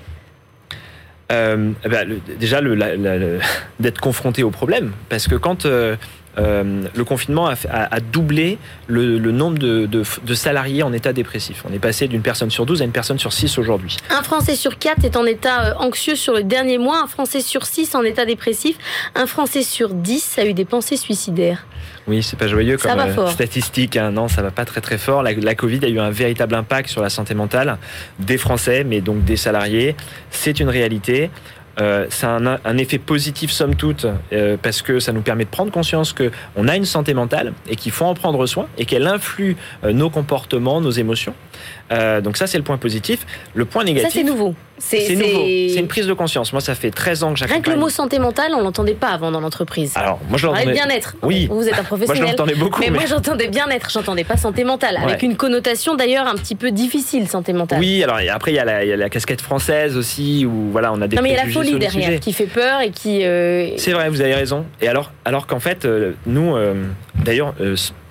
Euh, 1.31 1.71
eh 1.83 1.89
ben, 1.89 2.07
le- 2.07 2.21
déjà 2.39 2.61
le- 2.61 3.39
d'être 3.81 3.99
confronté 3.99 4.43
au 4.43 4.49
problème 4.49 4.93
parce 5.09 5.27
que 5.27 5.35
quand 5.35 5.65
euh, 5.65 5.97
euh, 6.37 6.83
le 6.93 7.03
confinement 7.03 7.47
a, 7.47 7.55
fait- 7.55 7.69
a- 7.69 7.87
a 7.93 7.99
doublé 7.99 8.57
le, 8.87 9.17
le 9.17 9.31
nombre 9.31 9.57
de, 9.57 9.85
de- 9.85 10.03
de 10.23 10.33
salariés 10.33 10.83
en 10.83 10.93
état 10.93 11.13
dépressif. 11.13 11.63
On 11.69 11.73
est 11.73 11.79
passé 11.79 12.07
d'une 12.07 12.21
personne 12.21 12.51
sur 12.51 12.65
12 12.65 12.81
à 12.81 12.85
une 12.85 12.91
personne 12.91 13.19
sur 13.19 13.33
6 13.33 13.57
aujourd'hui. 13.57 13.97
Un 14.09 14.23
Français 14.23 14.55
sur 14.55 14.77
4 14.77 15.03
est 15.05 15.15
en 15.17 15.25
état 15.25 15.65
euh, 15.65 15.73
anxieux 15.79 16.15
sur 16.15 16.33
le 16.33 16.43
dernier 16.43 16.77
mois, 16.77 17.01
un 17.03 17.07
Français 17.07 17.41
sur 17.41 17.65
6 17.65 17.95
en 17.95 18.03
état 18.03 18.25
dépressif, 18.25 18.77
un 19.15 19.25
Français 19.25 19.63
sur 19.63 19.89
10 19.89 20.37
a 20.39 20.45
eu 20.45 20.53
des 20.53 20.65
pensées 20.65 20.97
suicidaires. 20.97 21.65
Oui, 22.07 22.23
c'est 22.23 22.39
pas 22.39 22.47
joyeux 22.47 22.77
comme 22.77 22.91
euh, 22.99 23.27
statistique. 23.31 23.97
hein. 23.97 24.11
Non, 24.11 24.29
ça 24.29 24.41
va 24.41 24.51
pas 24.51 24.63
très 24.63 24.79
très 24.79 24.97
fort. 24.97 25.23
La, 25.23 25.33
la 25.33 25.55
Covid 25.55 25.79
a 25.83 25.89
eu 25.89 25.99
un 25.99 26.09
véritable 26.09 26.55
impact 26.55 26.89
sur 26.89 27.01
la 27.01 27.09
santé 27.09 27.33
mentale 27.33 27.77
des 28.19 28.37
Français, 28.37 28.85
mais 28.85 29.01
donc 29.01 29.25
des 29.25 29.35
salariés. 29.35 29.95
C'est 30.31 30.61
une 30.61 30.69
réalité. 30.69 31.29
Euh, 31.79 32.07
ça 32.09 32.35
a 32.35 32.39
un, 32.39 32.59
un 32.63 32.77
effet 32.77 32.97
positif 32.97 33.51
somme 33.51 33.75
toute 33.75 34.07
euh, 34.33 34.57
parce 34.61 34.81
que 34.81 34.99
ça 34.99 35.11
nous 35.11 35.21
permet 35.21 35.45
de 35.45 35.49
prendre 35.49 35.71
conscience 35.71 36.11
que 36.11 36.31
on 36.55 36.67
a 36.67 36.75
une 36.75 36.85
santé 36.85 37.13
mentale 37.13 37.53
et 37.69 37.75
qu'il 37.75 37.91
faut 37.91 38.05
en 38.05 38.15
prendre 38.15 38.45
soin 38.47 38.67
et 38.77 38.85
qu'elle 38.85 39.05
influe 39.05 39.55
euh, 39.83 39.93
nos 39.93 40.09
comportements, 40.09 40.81
nos 40.81 40.91
émotions. 40.91 41.35
Euh, 41.91 42.21
donc 42.21 42.37
ça 42.37 42.47
c'est 42.47 42.57
le 42.57 42.63
point 42.63 42.77
positif. 42.77 43.25
Le 43.53 43.65
point 43.65 43.83
Ça, 43.83 43.87
négatif, 43.87 44.11
c'est 44.13 44.23
nouveau. 44.23 44.55
C'est 44.77 45.15
nouveau. 45.15 45.43
C'est 45.45 45.79
une 45.79 45.87
prise 45.87 46.07
de 46.07 46.13
conscience. 46.13 46.51
Moi, 46.53 46.61
ça 46.61 46.75
fait 46.75 46.91
13 46.91 47.23
ans 47.23 47.33
que 47.33 47.39
Rien 47.39 47.47
que 47.47 47.53
j'accompagne. 47.53 47.73
le 47.73 47.79
mot 47.79 47.89
santé 47.89 48.19
mentale, 48.19 48.51
on 48.55 48.61
l'entendait 48.61 48.93
pas 48.93 49.09
avant 49.09 49.31
dans 49.31 49.39
l'entreprise. 49.41 49.93
Alors, 49.95 50.19
moi 50.29 50.37
je 50.37 50.45
l'entendais. 50.47 50.71
bien-être. 50.71 51.15
Oui. 51.23 51.47
Vous 51.49 51.67
êtes 51.67 51.73
un 51.73 51.77
Moi 51.77 51.81
je 51.83 51.87
professionnel. 51.87 52.23
l'entendais 52.29 52.55
beaucoup. 52.55 52.79
mais 52.81 52.89
mais- 52.89 52.97
moi 52.99 53.05
j'entendais 53.07 53.47
bien-être, 53.47 53.89
j'entendais 53.89 54.23
pas 54.23 54.37
santé 54.37 54.63
mentale, 54.63 54.97
avec 54.97 55.23
une 55.23 55.35
connotation 55.35 55.95
d'ailleurs 55.95 56.27
un 56.27 56.35
petit 56.35 56.55
peu 56.55 56.71
difficile, 56.71 57.27
santé 57.27 57.53
mentale. 57.53 57.79
Oui, 57.79 58.03
alors 58.03 58.19
et 58.19 58.29
après 58.29 58.51
il 58.51 58.55
y, 58.55 58.59
a 58.59 58.65
la- 58.65 58.83
il 58.83 58.89
y 58.89 58.93
a 58.93 58.97
la 58.97 59.09
casquette 59.09 59.41
française 59.41 59.97
aussi 59.97 60.45
où 60.45 60.71
voilà 60.71 60.93
on 60.93 61.01
a 61.01 61.07
des 61.07 61.15
non 61.15 61.21
mais 61.21 61.29
il 61.29 61.35
y 61.35 61.39
a 61.39 61.45
la 61.45 61.51
folie 61.51 61.77
derrière 61.79 62.05
sujet. 62.07 62.19
qui 62.19 62.33
fait 62.33 62.45
peur 62.47 62.81
et 62.81 62.91
qui... 62.91 63.23
euh, 63.25 63.69
C'est 63.77 63.91
vrai, 63.93 64.09
vous 64.09 64.21
avez 64.21 64.35
raison. 64.35 64.65
Et 64.81 64.87
alors, 64.87 65.11
alors 65.25 65.47
qu'en 65.47 65.59
fait, 65.59 65.85
euh, 65.85 66.11
nous, 66.25 66.55
euh, 66.55 66.73
d'ailleurs, 67.15 67.53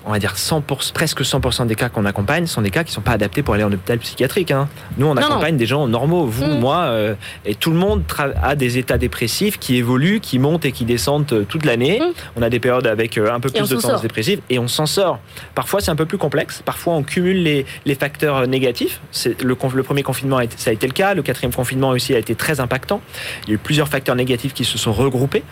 on 0.07 0.11
va 0.11 0.19
dire 0.19 0.35
100%, 0.35 0.93
presque 0.93 1.21
100% 1.21 1.67
des 1.67 1.75
cas 1.75 1.89
qu'on 1.89 2.05
accompagne 2.05 2.47
sont 2.47 2.61
des 2.61 2.69
cas 2.69 2.83
qui 2.85 2.93
sont 2.93 3.01
pas 3.01 3.11
adaptés 3.11 3.43
pour 3.43 3.53
aller 3.53 3.63
en 3.65 3.71
hôpital 3.71 3.99
psychiatrique. 3.99 4.51
hein. 4.51 4.69
Nous, 4.97 5.05
on 5.05 5.13
Non, 5.15 5.21
accompagne 5.21 5.57
des 5.57 5.65
gens 5.65 5.85
normaux, 5.87 6.25
vous, 6.25 6.45
Mm. 6.45 6.59
moi, 6.59 6.77
euh, 6.85 7.15
et 7.45 7.55
tout 7.55 7.71
le 7.71 7.75
monde 7.77 8.03
a 8.41 8.55
des 8.55 8.77
états 8.77 8.97
dépressifs 8.97 9.59
qui 9.59 9.75
évoluent, 9.75 10.19
qui 10.21 10.39
montent 10.39 10.63
et 10.65 10.71
qui 10.71 10.85
descendent 10.85 11.31
euh, 11.33 11.43
toute 11.43 11.65
l'année. 11.65 11.99
Mm. 11.99 12.13
On 12.37 12.41
a 12.41 12.49
des 12.49 12.59
périodes 12.59 12.87
avec 12.87 13.17
euh, 13.17 13.31
un 13.33 13.39
peu 13.41 13.49
Et 13.49 13.59
plus 13.59 13.69
de 13.69 13.75
tendance 13.75 14.01
dépressive 14.01 14.39
et 14.49 14.59
on 14.59 14.67
s'en 14.67 14.85
sort. 14.85 15.19
Parfois, 15.55 15.81
c'est 15.81 15.91
un 15.91 15.95
peu 15.95 16.05
plus 16.05 16.17
complexe. 16.17 16.61
Parfois, 16.63 16.93
on 16.93 17.03
cumule 17.03 17.43
les, 17.43 17.65
les 17.85 17.95
facteurs 17.95 18.47
négatifs. 18.47 19.01
C'est 19.11 19.41
le, 19.43 19.57
le 19.73 19.83
premier 19.83 20.03
confinement, 20.03 20.37
a 20.37 20.45
été- 20.45 20.55
ça 20.57 20.69
a 20.69 20.73
été 20.73 20.87
le 20.87 20.93
cas. 20.93 21.13
Le 21.15 21.21
quatrième 21.21 21.53
confinement 21.53 21.89
aussi 21.89 22.15
a 22.15 22.17
été 22.17 22.33
très 22.33 22.59
impactant. 22.61 23.01
Il 23.43 23.49
y 23.49 23.51
a 23.51 23.55
eu 23.55 23.57
plusieurs 23.57 23.89
facteurs 23.89 24.15
négatifs 24.15 24.53
qui 24.53 24.63
se 24.63 24.77
sont 24.77 24.93
regroupés. 24.93 25.43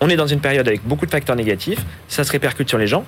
On 0.00 0.08
est 0.08 0.16
dans 0.16 0.26
une 0.26 0.40
période 0.40 0.66
avec 0.66 0.82
beaucoup 0.84 1.06
de 1.06 1.10
facteurs 1.12 1.36
négatifs. 1.36 1.78
Ça 2.08 2.24
se 2.24 2.32
répercute 2.32 2.68
sur 2.68 2.78
les 2.78 2.88
gens. 2.88 3.04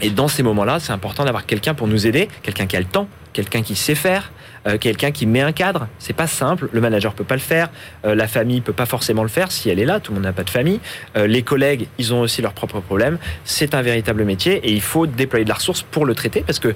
Et 0.00 0.10
dans 0.10 0.28
ces 0.28 0.42
moments-là, 0.42 0.78
c'est 0.80 0.92
important 0.92 1.24
d'avoir 1.24 1.46
quelqu'un 1.46 1.74
pour 1.74 1.86
nous 1.86 2.06
aider, 2.06 2.28
quelqu'un 2.42 2.66
qui 2.66 2.76
a 2.76 2.80
le 2.80 2.86
temps, 2.86 3.08
quelqu'un 3.32 3.62
qui 3.62 3.76
sait 3.76 3.94
faire, 3.94 4.32
euh, 4.66 4.78
quelqu'un 4.78 5.10
qui 5.10 5.26
met 5.26 5.40
un 5.40 5.52
cadre. 5.52 5.88
C'est 5.98 6.12
pas 6.12 6.26
simple. 6.26 6.68
Le 6.72 6.80
manager 6.80 7.14
peut 7.14 7.24
pas 7.24 7.34
le 7.34 7.40
faire, 7.40 7.70
euh, 8.04 8.14
la 8.14 8.26
famille 8.28 8.60
peut 8.60 8.72
pas 8.72 8.86
forcément 8.86 9.22
le 9.22 9.28
faire 9.28 9.52
si 9.52 9.70
elle 9.70 9.78
est 9.78 9.84
là. 9.84 10.00
Tout 10.00 10.12
le 10.12 10.16
monde 10.16 10.24
n'a 10.24 10.32
pas 10.32 10.44
de 10.44 10.50
famille. 10.50 10.80
Euh, 11.16 11.26
les 11.26 11.42
collègues, 11.42 11.86
ils 11.98 12.12
ont 12.12 12.20
aussi 12.20 12.42
leurs 12.42 12.52
propres 12.52 12.80
problèmes. 12.80 13.18
C'est 13.44 13.74
un 13.74 13.82
véritable 13.82 14.24
métier 14.24 14.56
et 14.64 14.72
il 14.72 14.80
faut 14.80 15.06
déployer 15.06 15.44
de 15.44 15.48
la 15.48 15.56
ressource 15.56 15.82
pour 15.82 16.06
le 16.06 16.14
traiter 16.14 16.42
parce 16.42 16.58
que 16.58 16.74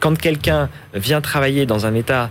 quand 0.00 0.18
quelqu'un 0.18 0.70
vient 0.94 1.20
travailler 1.20 1.66
dans 1.66 1.84
un 1.84 1.94
état 1.94 2.30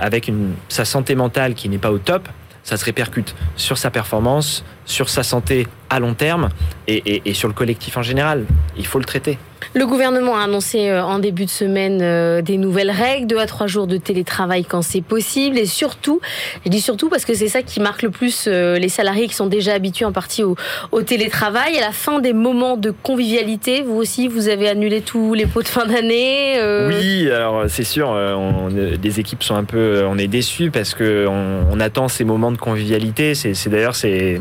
avec 0.00 0.28
une, 0.28 0.54
sa 0.68 0.86
santé 0.86 1.14
mentale 1.14 1.54
qui 1.54 1.68
n'est 1.68 1.78
pas 1.78 1.92
au 1.92 1.98
top, 1.98 2.26
ça 2.62 2.76
se 2.76 2.84
répercute 2.84 3.34
sur 3.56 3.76
sa 3.76 3.90
performance, 3.90 4.64
sur 4.86 5.08
sa 5.08 5.22
santé 5.22 5.66
à 5.90 6.00
long 6.00 6.14
terme 6.14 6.48
et, 6.86 6.96
et- 7.14 7.22
et 7.26 7.34
sur 7.34 7.48
le 7.48 7.54
collectif 7.54 7.96
en 7.96 8.02
général. 8.02 8.44
Il 8.76 8.86
faut 8.86 8.98
le 8.98 9.04
traiter. 9.04 9.38
Le 9.74 9.86
gouvernement 9.86 10.36
a 10.36 10.44
annoncé 10.44 10.88
euh, 10.88 11.02
en 11.04 11.18
début 11.18 11.44
de 11.44 11.50
semaine 11.50 11.98
euh, 12.00 12.40
des 12.42 12.56
nouvelles 12.56 12.90
règles, 12.92 13.26
deux 13.26 13.38
à 13.38 13.46
trois 13.46 13.66
jours 13.66 13.86
de 13.86 13.96
télétravail 13.96 14.64
quand 14.64 14.82
c'est 14.82 15.02
possible. 15.02 15.58
Et 15.58 15.66
surtout, 15.66 16.20
je 16.64 16.70
dis 16.70 16.80
surtout 16.80 17.08
parce 17.10 17.24
que 17.24 17.34
c'est 17.34 17.48
ça 17.48 17.62
qui 17.62 17.80
marque 17.80 18.02
le 18.02 18.10
plus 18.10 18.44
euh, 18.46 18.78
les 18.78 18.88
salariés 18.88 19.26
qui 19.26 19.34
sont 19.34 19.46
déjà 19.46 19.74
habitués 19.74 20.04
en 20.06 20.12
partie 20.12 20.42
au, 20.44 20.56
au 20.92 21.02
télétravail. 21.02 21.76
À 21.76 21.80
la 21.80 21.92
fin 21.92 22.20
des 22.20 22.32
moments 22.32 22.76
de 22.76 22.92
convivialité, 23.02 23.82
vous 23.82 23.96
aussi, 23.96 24.28
vous 24.28 24.48
avez 24.48 24.68
annulé 24.68 25.00
tous 25.00 25.34
les 25.34 25.44
pots 25.46 25.62
de 25.62 25.68
fin 25.68 25.86
d'année. 25.86 26.58
euh, 26.58 26.88
Oui, 26.88 27.28
alors 27.30 27.64
c'est 27.68 27.84
sûr, 27.84 28.08
on, 28.08 28.68
les 28.68 29.20
équipes 29.20 29.42
sont 29.42 29.56
un 29.56 29.64
peu, 29.64 30.04
on 30.08 30.16
est 30.18 30.28
déçus 30.28 30.70
parce 30.70 30.94
que 30.94 31.26
on, 31.28 31.66
on 31.72 31.80
attend 31.80 32.08
ces 32.08 32.24
moments 32.24 32.52
de 32.52 32.58
convivialité. 32.58 33.34
C'est 33.34 33.54
c'est 33.54 33.70
d'ailleurs 33.70 33.96
c'est 33.96 34.40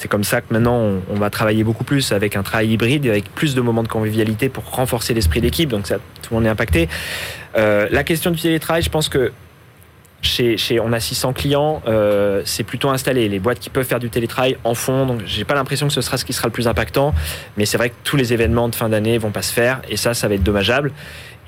c'est 0.00 0.08
comme 0.08 0.24
ça 0.24 0.40
que 0.40 0.46
maintenant 0.50 1.02
on, 1.10 1.14
va 1.16 1.28
travailler 1.28 1.62
beaucoup 1.62 1.84
plus 1.84 2.12
avec 2.12 2.34
un 2.34 2.42
travail 2.42 2.70
hybride, 2.70 3.06
avec 3.06 3.34
plus 3.34 3.54
de 3.54 3.60
moments 3.60 3.82
de 3.82 3.88
convivialité 3.88 4.48
pour 4.48 4.64
renforcer 4.64 5.12
l'esprit 5.12 5.42
d'équipe. 5.42 5.68
Donc 5.68 5.84
tout 5.84 5.94
le 6.30 6.36
monde 6.36 6.46
est 6.46 6.48
impacté. 6.48 6.88
Euh, 7.58 7.86
la 7.90 8.02
question 8.02 8.30
du 8.30 8.40
télétravail, 8.40 8.80
je 8.80 8.88
pense 8.88 9.10
que 9.10 9.30
chez, 10.22 10.56
chez 10.56 10.80
on 10.80 10.92
a 10.94 11.00
600 11.00 11.34
clients, 11.34 11.82
euh, 11.86 12.40
c'est 12.46 12.64
plutôt 12.64 12.88
installé. 12.88 13.28
Les 13.28 13.40
boîtes 13.40 13.58
qui 13.58 13.68
peuvent 13.68 13.84
faire 13.84 13.98
du 13.98 14.08
télétravail 14.08 14.56
en 14.64 14.74
font, 14.74 15.04
donc 15.04 15.20
j'ai 15.26 15.44
pas 15.44 15.54
l'impression 15.54 15.86
que 15.86 15.92
ce 15.92 16.00
sera 16.00 16.16
ce 16.16 16.24
qui 16.24 16.32
sera 16.32 16.48
le 16.48 16.52
plus 16.52 16.66
impactant. 16.66 17.14
Mais 17.58 17.66
c'est 17.66 17.76
vrai 17.76 17.90
que 17.90 17.94
tous 18.02 18.16
les 18.16 18.32
événements 18.32 18.70
de 18.70 18.74
fin 18.74 18.88
d'année 18.88 19.18
vont 19.18 19.32
pas 19.32 19.42
se 19.42 19.52
faire, 19.52 19.82
et 19.90 19.98
ça, 19.98 20.14
ça 20.14 20.28
va 20.28 20.34
être 20.34 20.42
dommageable. 20.42 20.92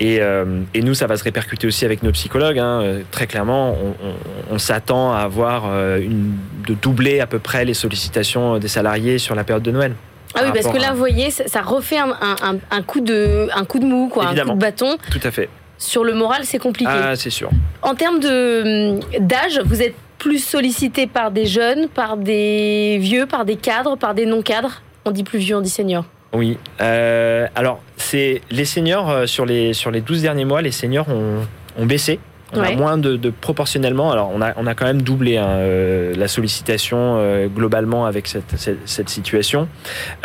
Et, 0.01 0.19
euh, 0.21 0.63
et 0.75 0.83
nous, 0.83 0.95
ça 0.95 1.07
va 1.07 1.17
se 1.17 1.23
répercuter 1.25 1.67
aussi 1.67 1.85
avec 1.85 2.03
nos 2.03 2.11
psychologues. 2.13 2.59
hein. 2.59 2.81
Euh, 2.83 3.01
Très 3.11 3.27
clairement, 3.27 3.73
on, 3.81 3.89
on- 4.09 4.55
on 4.55 4.59
s'attend 4.59 5.13
à 5.13 5.19
avoir 5.21 5.65
euh, 5.69 5.99
une, 6.01 6.37
de 6.67 6.75
doubler 6.75 7.21
à 7.21 7.27
peu 7.27 7.39
près 7.39 7.65
les 7.65 7.75
sollicitations 7.75 8.59
des 8.59 8.69
salariés 8.69 9.19
sur 9.19 9.35
la 9.35 9.45
période 9.45 9.63
de 9.63 9.71
Noël. 9.71 9.95
Ah 10.35 10.41
oui, 10.41 10.45
par 10.47 10.55
parce 10.55 10.75
que 10.75 10.81
là, 10.81 10.89
à- 10.89 10.93
vous 10.93 10.99
voyez, 10.99 11.31
ça, 11.31 11.61
refait 11.63 11.99
un, 11.99 12.11
un- 12.21 12.57
un 12.71 12.83
coup 12.83 13.01
de, 13.01 13.49
un 13.55 13.65
coup 13.65 13.79
de 13.79 13.85
mou, 13.85 14.09
quoi, 14.09 14.27
un 14.29 14.35
coup 14.35 14.51
de 14.55 14.59
bâton. 14.59 14.97
Tout 15.11 15.21
à 15.23 15.31
fait. 15.31 15.49
Sur 15.79 16.05
le 16.05 16.15
moral, 16.15 16.41
c'est 16.45 16.59
compliqué. 16.59 16.91
Ah, 16.93 17.15
c'est 17.17 17.31
sûr. 17.31 17.51
En 17.83 17.95
termes 17.95 18.17
hum, 18.25 19.01
d'âge, 19.21 19.61
vous 19.65 19.83
êtes 19.83 19.95
plus 20.19 20.39
sollicité 20.43 21.07
par 21.07 21.31
des 21.33 21.47
jeunes, 21.47 21.89
par 21.89 22.17
des 22.17 22.99
vieux, 23.01 23.27
par 23.27 23.45
des 23.45 23.57
cadres, 23.57 23.97
par 23.97 24.15
des 24.15 24.25
non-cadres? 24.27 24.81
On 25.05 25.11
dit 25.11 25.25
plus 25.25 25.39
vieux, 25.41 25.57
on 25.57 25.61
dit 25.61 25.69
senior. 25.71 26.05
Oui. 26.33 26.59
Euh, 26.81 27.47
alors, 27.55 27.81
c'est 27.97 28.41
les 28.51 28.65
seniors 28.65 29.11
euh, 29.11 29.27
sur 29.27 29.45
les 29.45 29.73
sur 29.75 29.91
les 29.91 30.01
12 30.01 30.23
derniers 30.23 30.45
mois, 30.45 30.63
les 30.63 30.71
seniors 30.71 31.09
ont, 31.09 31.47
ont 31.77 31.87
baissé. 31.87 32.19
On 32.55 32.61
a 32.61 32.73
moins 32.73 32.99
de, 32.99 33.17
de 33.17 33.31
proportionnellement. 33.31 34.13
Alors, 34.13 34.31
on 34.35 34.43
a 34.43 34.53
on 34.57 34.67
a 34.67 34.75
quand 34.75 34.85
même 34.85 35.03
doublé 35.03 35.39
hein, 35.39 35.49
euh, 35.49 36.15
la 36.15 36.29
sollicitation 36.29 37.17
euh, 37.17 37.47
globalement 37.49 38.05
avec 38.05 38.27
cette 38.27 38.57
cette, 38.57 38.87
cette 38.87 39.09
situation. 39.09 39.69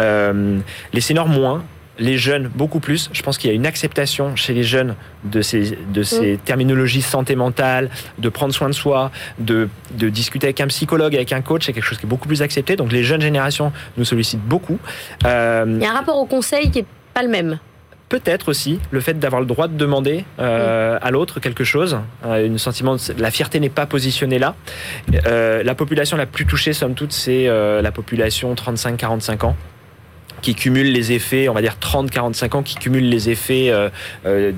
Euh, 0.02 0.60
les 0.94 1.02
seniors 1.02 1.28
moins. 1.28 1.64
Les 2.00 2.18
jeunes, 2.18 2.48
beaucoup 2.48 2.80
plus. 2.80 3.10
Je 3.14 3.22
pense 3.22 3.38
qu'il 3.38 3.50
y 3.50 3.54
a 3.54 3.56
une 3.56 3.66
acceptation 3.66 4.36
chez 4.36 4.54
les 4.54 4.64
jeunes 4.64 4.96
de 5.24 5.42
ces, 5.42 5.78
de 5.94 6.04
ces 6.04 6.38
terminologies 6.44 7.02
santé 7.02 7.36
mentale, 7.36 7.90
de 8.18 8.30
prendre 8.30 8.54
soin 8.54 8.70
de 8.70 8.74
soi, 8.74 9.12
de, 9.40 9.68
de 9.92 10.10
discuter 10.10 10.48
avec 10.48 10.62
un 10.62 10.68
psychologue, 10.68 11.16
avec 11.16 11.34
un 11.34 11.42
coach. 11.42 11.66
C'est 11.66 11.74
quelque 11.74 11.84
chose 11.84 11.98
qui 11.98 12.06
est 12.06 12.10
beaucoup 12.10 12.28
plus 12.28 12.42
accepté. 12.42 12.76
Donc, 12.76 12.92
les 12.92 13.04
jeunes 13.04 13.22
générations 13.22 13.72
nous 13.98 14.06
sollicitent 14.06 14.44
beaucoup. 14.44 14.80
Euh, 15.26 15.66
Il 15.68 15.84
y 15.84 15.86
a 15.86 15.92
un 15.92 15.96
rapport 15.96 16.18
au 16.18 16.26
conseil 16.26 16.70
qui 16.72 16.80
est 16.80 16.86
pas 17.14 17.24
le 17.24 17.30
même. 17.30 17.58
peut-être 18.10 18.50
aussi 18.50 18.80
le 18.92 19.00
fait 19.02 19.16
d'avoir 19.20 19.42
le 19.42 19.48
droit 19.48 19.68
de 19.68 19.76
demander 19.76 20.24
euh, 20.40 20.98
à 21.02 21.12
l'autre 21.12 21.40
quelque 21.40 21.64
chose. 21.64 21.98
Euh, 22.26 22.46
une 22.46 22.58
sentiment 22.58 22.96
de, 22.96 23.02
la 23.18 23.32
fierté 23.32 23.60
n'est 23.60 23.70
pas 23.70 23.86
positionnée 23.86 24.40
là. 24.40 24.56
Euh, 25.26 25.64
la 25.64 25.76
population 25.76 26.16
la 26.16 26.26
plus 26.26 26.46
touchée, 26.46 26.74
somme 26.74 26.94
toute, 26.94 27.12
c'est 27.12 27.48
la 27.48 27.92
population 27.92 28.54
35-45 28.54 29.46
ans 29.46 29.56
qui 30.42 30.56
cumule 30.56 30.92
les 30.92 31.12
effets, 31.12 31.50
on 31.50 31.54
va 31.54 31.62
dire 31.62 31.76
30-45 31.82 32.56
ans, 32.56 32.64
qui 32.64 32.76
cumule 32.76 33.10
les 33.10 33.30
effets 33.30 33.70
euh, 33.70 33.90
euh, 34.26 34.52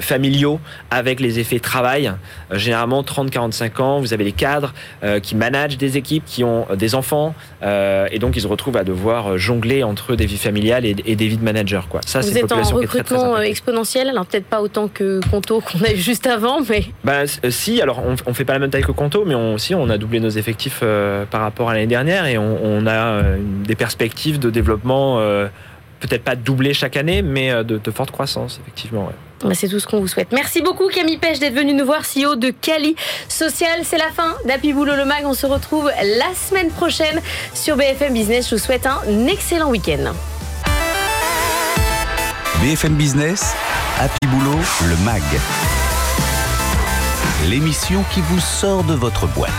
familiaux 0.00 0.60
avec 0.90 1.20
les 1.20 1.38
effets 1.38 1.58
travail. 1.58 2.12
Euh, 2.52 2.58
généralement, 2.58 3.02
30-45 3.02 3.82
ans, 3.82 4.00
vous 4.00 4.12
avez 4.12 4.24
les 4.24 4.32
cadres 4.32 4.72
euh, 5.02 5.20
qui 5.20 5.34
managent 5.34 5.78
des 5.78 5.96
équipes, 5.96 6.24
qui 6.24 6.44
ont 6.44 6.66
des 6.76 6.94
enfants, 6.94 7.34
et 7.62 8.18
donc 8.18 8.36
ils 8.36 8.42
se 8.42 8.46
retrouvent 8.46 8.76
à 8.76 8.84
devoir 8.84 9.38
jongler 9.38 9.82
entre 9.82 10.16
des 10.16 10.26
vies 10.26 10.36
familiales 10.36 10.84
et, 10.84 10.94
et 11.06 11.16
des 11.16 11.28
vies 11.28 11.38
de 11.38 11.44
manager. 11.44 11.88
Quoi. 11.88 12.00
Ça, 12.04 12.20
Vous 12.20 12.36
êtes 12.36 12.44
en 12.44 12.56
population 12.56 12.78
qui 12.78 12.84
est 12.84 12.86
très, 12.88 13.02
très 13.02 13.14
recrutement 13.16 13.40
exponentiel, 13.40 14.08
alors 14.08 14.26
peut-être 14.26 14.44
pas 14.46 14.60
autant 14.60 14.88
que 14.88 15.20
Conto 15.30 15.60
qu'on 15.60 15.82
a 15.82 15.92
eu 15.92 15.96
juste 15.96 16.26
avant, 16.26 16.60
mais 16.68 16.84
Bah, 17.04 17.22
si, 17.48 17.80
alors 17.80 18.02
on, 18.06 18.16
on 18.26 18.34
fait 18.34 18.44
pas 18.44 18.52
la 18.52 18.58
même 18.58 18.70
taille 18.70 18.82
que 18.82 18.92
Conto, 18.92 19.24
mais 19.24 19.34
on, 19.34 19.54
aussi 19.54 19.74
on 19.74 19.88
a 19.88 19.96
doublé 19.98 20.20
nos 20.20 20.28
effectifs 20.28 20.82
par 21.30 21.40
rapport 21.40 21.70
à 21.70 21.74
l'année 21.74 21.86
dernière 21.86 22.26
et 22.26 22.36
on, 22.38 22.58
on 22.62 22.86
a 22.86 23.22
des 23.64 23.74
perspectives 23.76 24.38
de 24.38 24.50
développement, 24.50 25.18
peut-être 26.00 26.24
pas 26.24 26.36
doublé 26.36 26.74
chaque 26.74 26.96
année, 26.96 27.22
mais 27.22 27.50
euh, 27.50 27.62
de, 27.62 27.78
de 27.78 27.90
forte 27.90 28.10
croissance, 28.10 28.60
effectivement. 28.62 29.06
ouais. 29.06 29.48
bah, 29.48 29.54
c'est 29.54 29.68
tout 29.68 29.80
ce 29.80 29.86
qu'on 29.86 30.00
vous 30.00 30.08
souhaite. 30.08 30.28
Merci 30.32 30.60
beaucoup 30.60 30.88
Camille 30.88 31.18
Pêche 31.18 31.38
d'être 31.38 31.54
venu 31.54 31.72
nous 31.72 31.86
voir, 31.86 32.02
CEO 32.02 32.36
de 32.36 32.50
Cali 32.50 32.94
Social. 33.28 33.80
C'est 33.84 33.98
la 33.98 34.10
fin 34.10 34.34
d'Happy 34.46 34.72
Boulot 34.72 34.96
le 34.96 35.04
Mag. 35.04 35.24
On 35.24 35.34
se 35.34 35.46
retrouve 35.46 35.86
la 35.86 36.34
semaine 36.34 36.70
prochaine 36.70 37.20
sur 37.54 37.76
BFM 37.76 38.12
Business. 38.12 38.50
Je 38.50 38.56
vous 38.56 38.60
souhaite 38.62 38.86
un 38.86 39.00
excellent 39.28 39.70
week-end. 39.70 40.12
BFM 42.60 42.94
Business, 42.94 43.54
Happy 43.98 44.26
Boulot, 44.28 44.58
le 44.88 44.96
MAG. 45.04 45.22
L'émission 47.48 48.04
qui 48.12 48.20
vous 48.22 48.40
sort 48.40 48.84
de 48.84 48.94
votre 48.94 49.26
boîte. 49.26 49.52